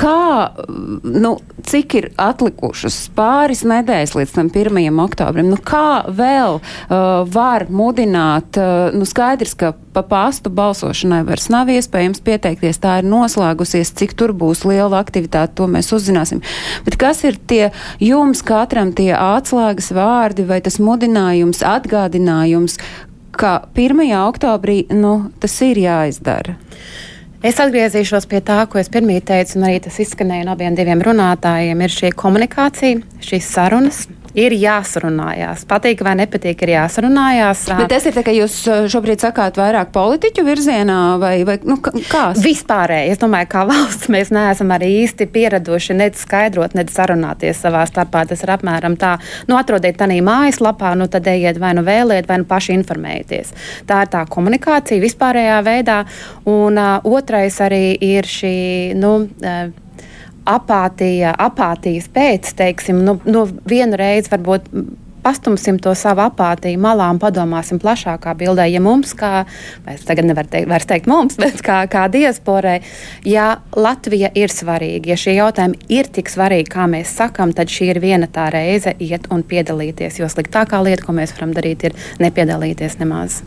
Kā, 0.00 0.52
nu, 1.04 1.34
cik 1.68 1.94
ir 1.98 2.06
atlikušas 2.20 2.96
pāris 3.12 3.60
nedēļas 3.68 4.14
līdz 4.16 4.30
tam 4.32 4.48
1. 4.48 4.78
oktobrim? 5.02 5.50
Nu, 5.52 5.58
kā 5.60 6.06
vēl 6.08 6.56
uh, 6.56 6.94
var 7.28 7.66
mudināt? 7.68 8.56
Uh, 8.56 8.94
nu, 8.96 9.04
skaidrs, 9.08 9.52
ka 9.60 9.74
pa 9.92 10.00
pastu 10.06 10.52
balsošanai 10.56 11.20
vairs 11.28 11.50
nav 11.52 11.68
iespējams 11.74 12.24
pieteikties. 12.24 12.80
Tā 12.80 13.00
ir 13.02 13.10
noslēgusies, 13.12 13.92
cik 14.00 14.16
tur 14.16 14.32
būs 14.32 14.64
liela 14.64 15.02
aktivitāte, 15.04 15.58
to 15.60 15.68
mēs 15.68 15.92
uzzināsim. 15.92 16.40
Bet 16.88 16.96
kas 17.00 17.20
ir 17.28 17.36
tie 17.36 17.68
jums 18.00 18.40
katram 18.46 18.94
tie 18.96 19.12
atslēgas 19.18 19.92
vārdi 19.92 20.48
vai 20.48 20.62
tas 20.64 20.80
mudinājums, 20.80 21.60
atgādinājums, 21.66 22.80
ka 23.36 23.66
1. 23.76 24.00
oktobrī 24.24 24.86
nu, 24.96 25.14
tas 25.44 25.60
ir 25.66 25.84
jāizdara? 25.84 26.56
Es 27.40 27.56
atgriezīšos 27.56 28.26
pie 28.28 28.42
tā, 28.44 28.58
ko 28.68 28.76
es 28.76 28.90
pirmie 28.92 29.16
teicu, 29.24 29.54
un 29.56 29.62
arī 29.64 29.78
tas 29.80 29.94
izskanēja 30.02 30.44
no 30.44 30.52
abiem 30.52 30.74
runātājiem. 31.06 31.80
Ir 31.80 31.94
šī 31.94 32.10
komunikācija, 32.12 32.98
šīs 33.24 33.46
sarunas, 33.54 34.02
ir 34.38 34.54
jāsarunājās. 34.54 35.64
Patīk 35.70 36.02
vai 36.06 36.14
nepatīk, 36.20 36.62
ir 36.64 36.74
jāsarunājās. 36.74 37.64
Bet 37.80 37.90
tas 37.92 38.06
ir 38.08 38.14
tā, 38.16 38.24
ka 38.26 38.34
jūs 38.34 38.56
šobrīd 38.92 39.22
sakāt 39.22 39.58
vairāk 39.60 39.92
politiķu 39.94 40.44
virzienā 40.46 41.00
vai, 41.22 41.34
vai 41.48 41.58
nu, 41.66 41.78
kā? 41.80 42.30
Vispārēji, 42.38 43.14
es 43.14 43.20
domāju, 43.22 43.50
kā 43.52 43.64
valsts 43.68 44.10
mēs 44.12 44.32
neesam 44.34 44.70
arī 44.74 44.92
īsti 45.02 45.28
pieraduši 45.32 45.98
nec 45.98 46.18
skaidrot, 46.20 46.76
nec 46.78 46.92
sarunāties 46.94 47.62
savā 47.64 47.82
starpā. 47.90 48.24
Tas 48.30 48.44
ir 48.44 48.54
apmēram 48.54 48.96
tā, 49.00 49.16
nu 49.50 49.58
atrodiet 49.58 49.98
tanī 50.00 50.20
mājaslapā, 50.24 50.94
nu 50.98 51.08
tad 51.10 51.28
ejiet 51.30 51.60
vai 51.62 51.74
nu 51.78 51.84
vēliet, 51.86 52.28
vai 52.30 52.40
nu 52.42 52.48
paši 52.50 52.76
informējieties. 52.78 53.54
Tā 53.90 54.04
ir 54.04 54.12
tā 54.14 54.24
komunikācija 54.30 55.02
vispārējā 55.02 55.60
veidā. 55.66 56.00
Un 56.50 56.78
uh, 56.80 56.98
otrais 57.04 57.58
arī 57.62 57.94
ir 58.04 58.28
šī, 58.28 58.56
nu, 58.98 59.16
uh, 59.26 59.89
apātija, 60.48 61.34
apātijas 61.38 62.08
pēc, 62.12 62.54
teiksim, 62.58 63.04
nu, 63.06 63.18
nu 63.28 63.46
vienu 63.68 63.98
reizi 64.00 64.32
varbūt 64.32 64.68
pastumsim 65.22 65.78
to 65.78 65.92
savu 65.94 66.22
apātiju 66.24 66.80
malā 66.80 67.10
un 67.12 67.20
padomāsim 67.20 67.80
plašākā 67.80 68.32
bildē. 68.40 68.66
Ja 68.70 68.80
mums, 68.80 69.12
kā, 69.16 69.44
es 69.90 70.04
tagad 70.08 70.28
nevaru 70.28 70.48
teikt, 70.52 70.68
vairs 70.70 70.88
teikt 70.88 71.10
mums, 71.10 71.36
bet 71.42 71.60
kā, 71.64 71.82
kā 71.90 72.06
diasporai, 72.12 72.78
ja 73.28 73.50
Latvija 73.76 74.32
ir 74.38 74.52
svarīga, 74.52 75.12
ja 75.12 75.18
šie 75.20 75.36
jautājumi 75.38 75.80
ir 75.92 76.10
tik 76.12 76.32
svarīgi, 76.32 76.70
kā 76.72 76.86
mēs 76.90 77.12
sakam, 77.20 77.54
tad 77.56 77.72
šī 77.72 77.92
ir 77.94 78.02
viena 78.02 78.30
tā 78.30 78.48
reize 78.54 78.94
iet 78.98 79.28
un 79.34 79.44
piedalīties. 79.46 80.20
Jo 80.22 80.30
sliktākā 80.32 80.80
lieta, 80.84 81.04
ko 81.06 81.16
mēs 81.16 81.36
varam 81.36 81.54
darīt, 81.56 81.90
ir 81.90 81.98
nepiedalīties 82.22 82.98
nemaz. 83.02 83.42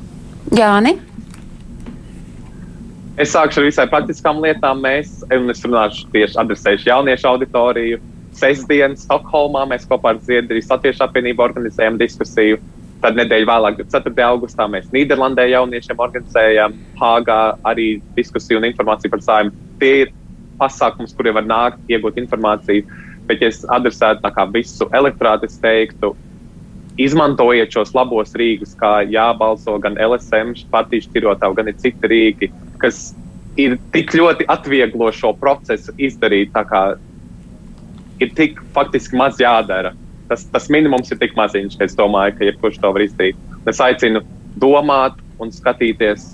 Jāni? 0.53 0.97
Es 3.13 3.29
sākšu 3.29 3.61
ar 3.61 3.67
visai 3.67 3.83
praktiskām 3.91 4.39
lietām. 4.41 4.79
Mēs, 4.81 5.19
un 5.35 5.51
es 5.53 5.61
runāšu 5.61 6.07
tieši 6.15 6.39
adresēšu 6.41 6.89
jauniešu 6.89 7.27
auditoriju. 7.29 7.99
Sestdien 8.33 8.95
Stokholmā 8.97 9.67
mēs 9.69 9.85
kopā 9.85 10.15
ar 10.15 10.21
Zviedrijas 10.23 10.71
Latviešu 10.71 11.03
apvienību 11.05 11.45
organizējam 11.45 11.99
diskusiju. 12.01 12.57
Tad 13.03 13.19
nedēļu 13.19 13.45
vēlāk, 13.45 13.83
4. 13.91 14.15
augustā, 14.25 14.65
mēs 14.71 14.87
Nīderlandē 14.95 15.45
jauniešiem 15.51 16.01
organizējam 16.01 16.73
Hāgā 16.97 17.39
arī 17.69 17.87
diskusiju 18.17 18.61
un 18.61 18.65
informāciju 18.71 19.13
par 19.13 19.21
sājumiem. 19.27 19.61
Tie 19.77 19.93
ir 20.05 20.13
pasākums, 20.57 21.13
kuriem 21.13 21.37
var 21.37 21.45
nākt, 21.45 21.85
iegūt 21.93 22.17
informāciju. 22.23 22.87
Bet, 23.27 23.43
ja 23.43 23.51
es 23.53 23.61
adresētu 23.69 24.47
visu 24.55 24.89
elektorātu, 24.89 25.45
es 25.45 25.59
teiktu, 25.61 26.15
izmantojiet 26.97 27.73
šos 27.73 27.93
labos 27.93 28.33
rīkus, 28.39 28.73
kā 28.79 29.03
jābalso 29.05 29.77
gan 29.83 29.99
LSM, 30.01 30.55
partiju 30.73 31.05
šķirotāju, 31.05 31.59
gan 31.59 31.69
ir 31.69 31.77
citi 31.81 32.09
rīki, 32.09 32.51
kas 32.83 33.13
ir 33.59 33.77
tik 33.93 34.13
ļoti 34.17 34.47
atvieglo 34.51 35.09
šo 35.15 35.33
procesu 35.39 35.93
izdarīt. 36.01 36.53
Ir 38.21 38.31
tik 38.37 38.61
faktiski 38.75 39.17
maz 39.19 39.39
jādara. 39.41 39.93
Tas, 40.29 40.45
tas 40.51 40.69
minimums 40.71 41.11
ir 41.11 41.19
tik 41.21 41.35
maziņš, 41.37 41.77
ka 41.77 41.87
es 41.87 41.97
domāju, 41.97 42.37
ka 42.37 42.47
jebkurš 42.47 42.79
to 42.81 42.93
var 42.95 43.03
izdarīt. 43.05 43.39
Es 43.69 43.81
aicinu 43.83 44.23
domāt 44.59 45.17
un 45.41 45.51
skatīties 45.53 46.33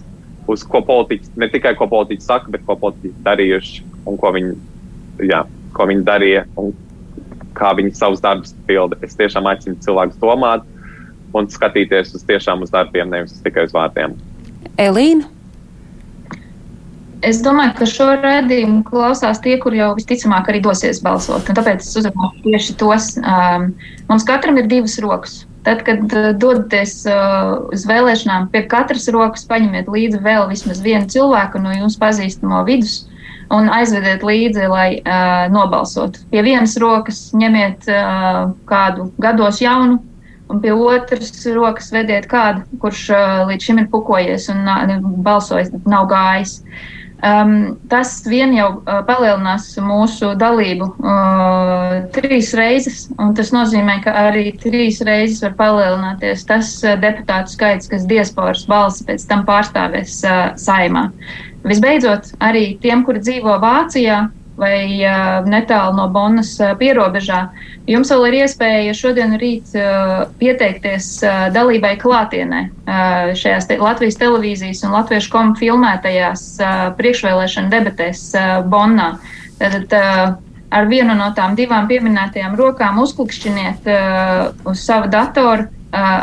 uz 0.49 0.65
ko 0.65 0.81
politiķi, 0.85 1.31
ne 1.37 1.49
tikai 1.51 1.75
ko 1.77 1.87
politiķi 1.89 2.25
saka, 2.25 2.51
bet 2.53 2.65
ko 2.65 2.75
politiķi 2.79 3.25
darījuši 3.25 3.83
un 4.09 4.17
ko 4.17 4.31
viņi, 4.33 4.53
jā, 5.29 5.43
ko 5.77 5.85
viņi 5.89 6.05
darīja 6.07 6.45
un 6.57 6.71
kā 7.57 7.73
viņi 7.77 7.93
savus 7.97 8.23
darbus 8.23 8.55
pilda. 8.67 8.97
Es 9.05 9.17
tiešām 9.19 9.49
aicinu 9.49 9.77
cilvēkus 9.85 10.21
domāt 10.21 10.65
un 11.37 11.49
skatīties 11.51 12.15
uz 12.17 12.25
tiešām 12.25 12.63
uz 12.65 12.73
darbiem, 12.73 13.11
nevis 13.13 13.37
tikai 13.45 13.67
uz 13.69 13.75
vārdiem. 13.75 14.15
Elīna? 14.81 15.27
Es 17.25 17.41
domāju, 17.43 17.73
ka 17.75 17.85
šo 17.89 18.05
redzējumu 18.21 18.85
klausās 18.87 19.41
tie, 19.43 19.57
kur 19.59 19.75
jau 19.75 19.89
visticamāk 19.97 20.47
arī 20.51 20.61
dosies 20.63 21.01
balsot. 21.03 21.49
Un 21.51 21.57
tāpēc 21.57 21.83
es 21.83 21.97
uzrunāju 21.99 22.45
tieši 22.45 22.75
tos. 22.79 23.11
Um, 23.19 23.73
mums 24.07 24.23
katram 24.27 24.59
ir 24.61 24.69
divas 24.71 24.95
rokas. 25.03 25.41
Tad, 25.67 25.83
kad 25.87 26.05
uh, 26.15 26.29
dodaties 26.39 27.01
uh, 27.11 27.57
uz 27.75 27.83
vēlēšanām, 27.89 28.47
pie 28.53 28.63
katras 28.71 29.09
rokas 29.11 29.43
paņemiet 29.49 29.91
līdzi 29.91 30.21
vēl 30.23 30.47
vismaz 30.51 30.79
vienu 30.85 31.11
cilvēku 31.11 31.59
no 31.59 31.73
jums 31.75 31.99
pazīstamo 31.99 32.63
vidus 32.69 33.01
un 33.51 33.67
aizvediet 33.73 34.23
līdzi, 34.23 34.67
lai 34.71 34.89
uh, 35.01 35.49
nobalsotu. 35.51 36.21
Pie 36.31 36.43
vienas 36.45 36.77
rokas 36.79 37.19
ņemiet 37.35 37.89
uh, 37.91 38.53
kādu 38.69 39.09
gados 39.19 39.59
jaunu, 39.59 39.99
un 40.49 40.61
pie 40.63 40.71
otras 40.73 41.43
rokas 41.53 41.91
vediet 41.93 42.29
kādu, 42.29 42.63
kurš 42.81 43.03
uh, 43.11 43.43
līdz 43.49 43.67
šim 43.67 43.83
ir 43.83 43.89
pukojies 43.91 44.47
un 44.53 44.63
uh, 44.63 44.95
balsojis, 45.25 45.73
nav 45.89 46.07
gājis. 46.13 46.61
Um, 47.19 47.75
tas 47.91 48.21
vien 48.23 48.53
jau 48.55 48.69
uh, 48.77 49.01
palielinās 49.03 49.65
mūsu 49.83 50.29
dalību 50.39 50.85
uh, 51.03 51.97
trīs 52.15 52.53
reizes, 52.55 53.09
un 53.19 53.33
tas 53.35 53.51
nozīmē, 53.51 53.97
ka 54.05 54.13
arī 54.29 54.53
trīs 54.61 55.01
reizes 55.03 55.43
var 55.43 55.57
palielināties 55.59 56.47
tas 56.47 56.71
uh, 56.85 56.95
deputātu 57.01 57.51
skaits, 57.51 57.91
kas 57.91 58.07
diasporas 58.07 58.63
balsi 58.71 59.03
pēc 59.09 59.27
tam 59.27 59.43
pārstāvēs 59.49 60.15
uh, 60.23 60.39
saimā. 60.55 61.09
Visbeidzot, 61.67 62.31
arī 62.39 62.77
tiem, 62.79 63.03
kuri 63.03 63.19
dzīvo 63.19 63.57
Vācijā, 63.59 64.21
vai 64.59 64.99
netālu 65.49 65.95
no 65.97 66.07
Bonas 66.11 66.51
pierobežā. 66.79 67.45
Jums 67.89 68.11
vēl 68.13 68.27
ir 68.27 68.37
iespēja 68.43 68.93
šodien 68.97 69.33
rīt 69.41 69.71
pieteikties 70.41 71.07
dalībai 71.55 71.95
klātienē 72.01 72.61
šajās 73.39 73.69
te 73.69 73.79
Latvijas 73.81 74.19
televīzijas 74.21 74.83
un 74.85 74.93
Latviešu 74.97 75.31
komu 75.33 75.57
filmētajās 75.59 76.45
priekšvēlēšana 76.99 77.73
debatēs 77.73 78.27
Bonnā. 78.69 79.09
Tad, 79.59 79.95
ar 80.69 80.89
vienu 80.91 81.15
no 81.17 81.31
tām 81.35 81.57
divām 81.57 81.89
pieminētajām 81.89 82.55
rokām 82.59 83.01
uzklikšķiniet 83.01 83.89
uz 84.69 84.83
sava 84.85 85.09
datora 85.11 85.67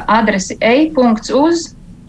adresi 0.07 0.59
e-punkts 0.63 1.33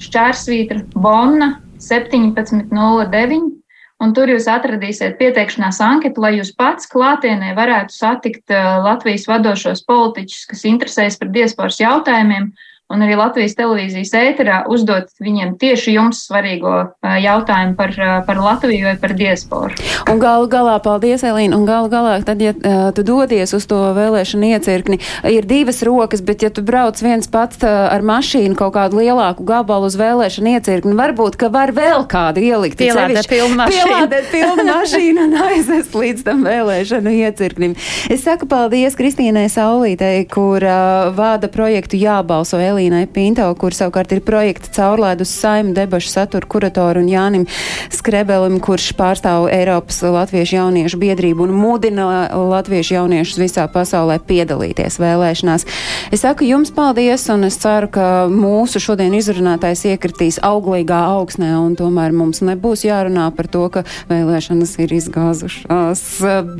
šķērsvītra 0.03 0.83
Bonna 0.93 1.55
1709 1.81 3.56
Un 3.97 4.11
tur 4.13 4.29
jūs 4.29 4.45
atradīsiet 4.51 5.15
pieteikšanās 5.17 5.79
anketu, 5.81 6.21
lai 6.21 6.35
jūs 6.35 6.51
pats 6.57 6.89
klātienē 6.91 7.55
varētu 7.57 7.95
satikt 7.95 8.53
uh, 8.53 8.77
Latvijas 8.85 9.25
vadošos 9.29 9.81
politiķus, 9.89 10.43
kas 10.51 10.65
interesējas 10.69 11.17
par 11.17 11.31
diasporas 11.33 11.79
jautājumiem, 11.81 12.51
un 12.93 13.03
arī 13.03 13.17
Latvijas 13.19 13.55
televīzijas 13.57 14.13
ēterā 14.15 14.61
uzdot 14.71 15.09
viņiem 15.23 15.55
tieši 15.59 15.97
jums 15.97 16.21
svarīgo 16.27 16.73
jautājumu 17.03 17.75
par, 17.75 17.93
par 18.27 18.39
Latviju 18.39 18.87
vai 18.87 18.95
par 19.01 19.13
diasporu. 19.17 19.75
Un 20.07 20.21
galu 20.21 20.47
galā, 20.51 20.77
paldies, 20.83 21.25
Elīna, 21.27 21.57
un 21.59 21.65
galu 21.67 21.91
galā, 21.91 22.17
tad, 22.23 22.41
ja 22.43 22.53
tu 22.95 23.03
dodies 23.07 23.51
uz 23.57 23.67
to 23.67 23.79
vēlēšanu 23.97 24.53
iecirkni, 24.53 25.01
ir 25.27 25.47
divas 25.49 25.81
rokas, 25.83 26.23
bet 26.23 26.45
ja 26.45 26.51
tu 26.53 26.63
brauc 26.63 26.99
viens 27.03 27.27
pats 27.31 27.59
ar 27.67 28.05
mašīnu 28.07 28.55
kaut 28.59 28.75
kādu 28.77 29.01
lielāku 29.01 29.43
gabalu 29.47 29.89
uz 29.89 29.97
vēlēšanu 29.99 30.55
iecirkni, 30.55 30.95
varbūt, 30.95 31.35
ka 31.41 31.51
var 31.51 31.73
vēl 31.75 32.07
kādu 32.07 32.43
ielikt. 32.43 32.79
Pielādēt 32.79 33.27
pilnu 33.31 33.59
mašīnu. 33.59 33.83
Pielādēt 33.83 34.31
pilnu 34.31 34.67
mašīnu 34.71 35.27
un 35.27 35.37
aizvest 35.49 35.97
līdz 35.97 36.25
tam 36.27 36.47
vēlēšanu 36.47 37.15
iecirknim. 37.25 37.75
Es 38.13 38.23
saku 38.23 38.47
paldies 38.47 38.95
Kristīnai 38.95 39.47
Saulītei, 39.51 40.23
kur 40.31 40.63
uh, 40.63 41.11
vāda 41.17 41.51
projektu 41.51 41.99
jābalso. 41.99 42.61
Elīnai 42.77 43.07
Pinto, 43.09 43.47
kur 43.57 43.73
savukārt 43.73 44.11
ir 44.13 44.19
projekta 44.21 44.69
caurlaidus 44.75 45.31
saimu 45.33 45.73
debašu 45.73 46.11
satura 46.11 46.45
kuratoru 46.45 47.01
un 47.01 47.07
Jānim 47.09 47.45
Skrebelim, 47.93 48.59
kurš 48.61 48.91
pārstāv 48.97 49.47
Eiropas 49.49 50.03
Latviešu 50.05 50.59
jauniešu 50.59 50.99
biedrību 51.01 51.47
un 51.47 51.55
mudina 51.57 52.27
latviešu 52.37 52.93
jauniešus 52.99 53.39
visā 53.41 53.65
pasaulē 53.73 54.19
piedalīties 54.29 54.99
vēlēšanās. 55.01 55.65
Es 56.13 56.21
saku 56.21 56.45
jums 56.45 56.69
paldies 56.75 57.25
un 57.33 57.47
es 57.49 57.57
ceru, 57.63 57.89
ka 57.97 58.05
mūsu 58.29 58.81
šodien 58.83 59.15
izrunātais 59.17 59.81
iekritīs 59.89 60.37
auglīgā 60.45 60.99
augsnē 61.15 61.55
un 61.57 61.73
tomēr 61.79 62.13
mums 62.13 62.43
nebūs 62.45 62.85
jārunā 62.85 63.31
par 63.33 63.49
to, 63.49 63.63
ka 63.73 63.85
vēlēšanas 64.11 64.75
ir 64.85 64.93
izgāzušās. 64.99 66.05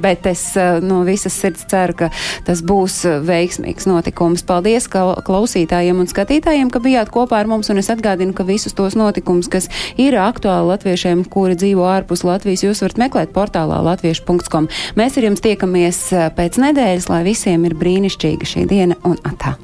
Bet 0.01 0.25
es 0.33 0.47
no 0.81 1.03
visas 1.05 1.37
sirds 1.37 1.69
ceru, 1.69 1.99
ka 2.01 2.11
tas 2.49 2.65
būs 2.65 3.03
veiksmīgs 3.27 3.85
notikums. 3.89 4.47
Paldies 4.47 4.89
klausītājiem 4.89 6.06
un 6.07 6.13
skatītājiem, 6.13 6.71
ka 6.71 6.81
bijāt 6.83 7.11
kopā 7.13 7.41
ar 7.41 7.49
mums, 7.51 7.69
un 7.73 7.81
es 7.81 7.91
atgādinu, 7.91 8.35
ka 8.35 8.47
visus 8.47 8.75
tos 8.77 8.95
notikumus, 8.99 9.49
kas 9.51 9.69
ir 9.99 10.17
aktuāli 10.21 10.71
latviešiem, 10.71 11.25
kuri 11.31 11.59
dzīvo 11.59 11.85
ārpus 11.87 12.23
Latvijas, 12.27 12.63
jūs 12.63 12.83
varat 12.85 13.03
meklēt 13.03 13.35
portālā 13.35 13.81
latviešu.com. 13.91 14.71
Mēs 14.99 15.19
ar 15.19 15.29
jums 15.29 15.43
tiekamies 15.43 16.03
eh, 16.15 16.27
pēc 16.37 16.61
nedēļas, 16.63 17.11
lai 17.11 17.23
visiem 17.27 17.67
ir 17.67 17.77
brīnišķīga 17.77 18.53
šī 18.55 18.67
diena 18.71 18.99
un 19.07 19.19
atā. 19.27 19.57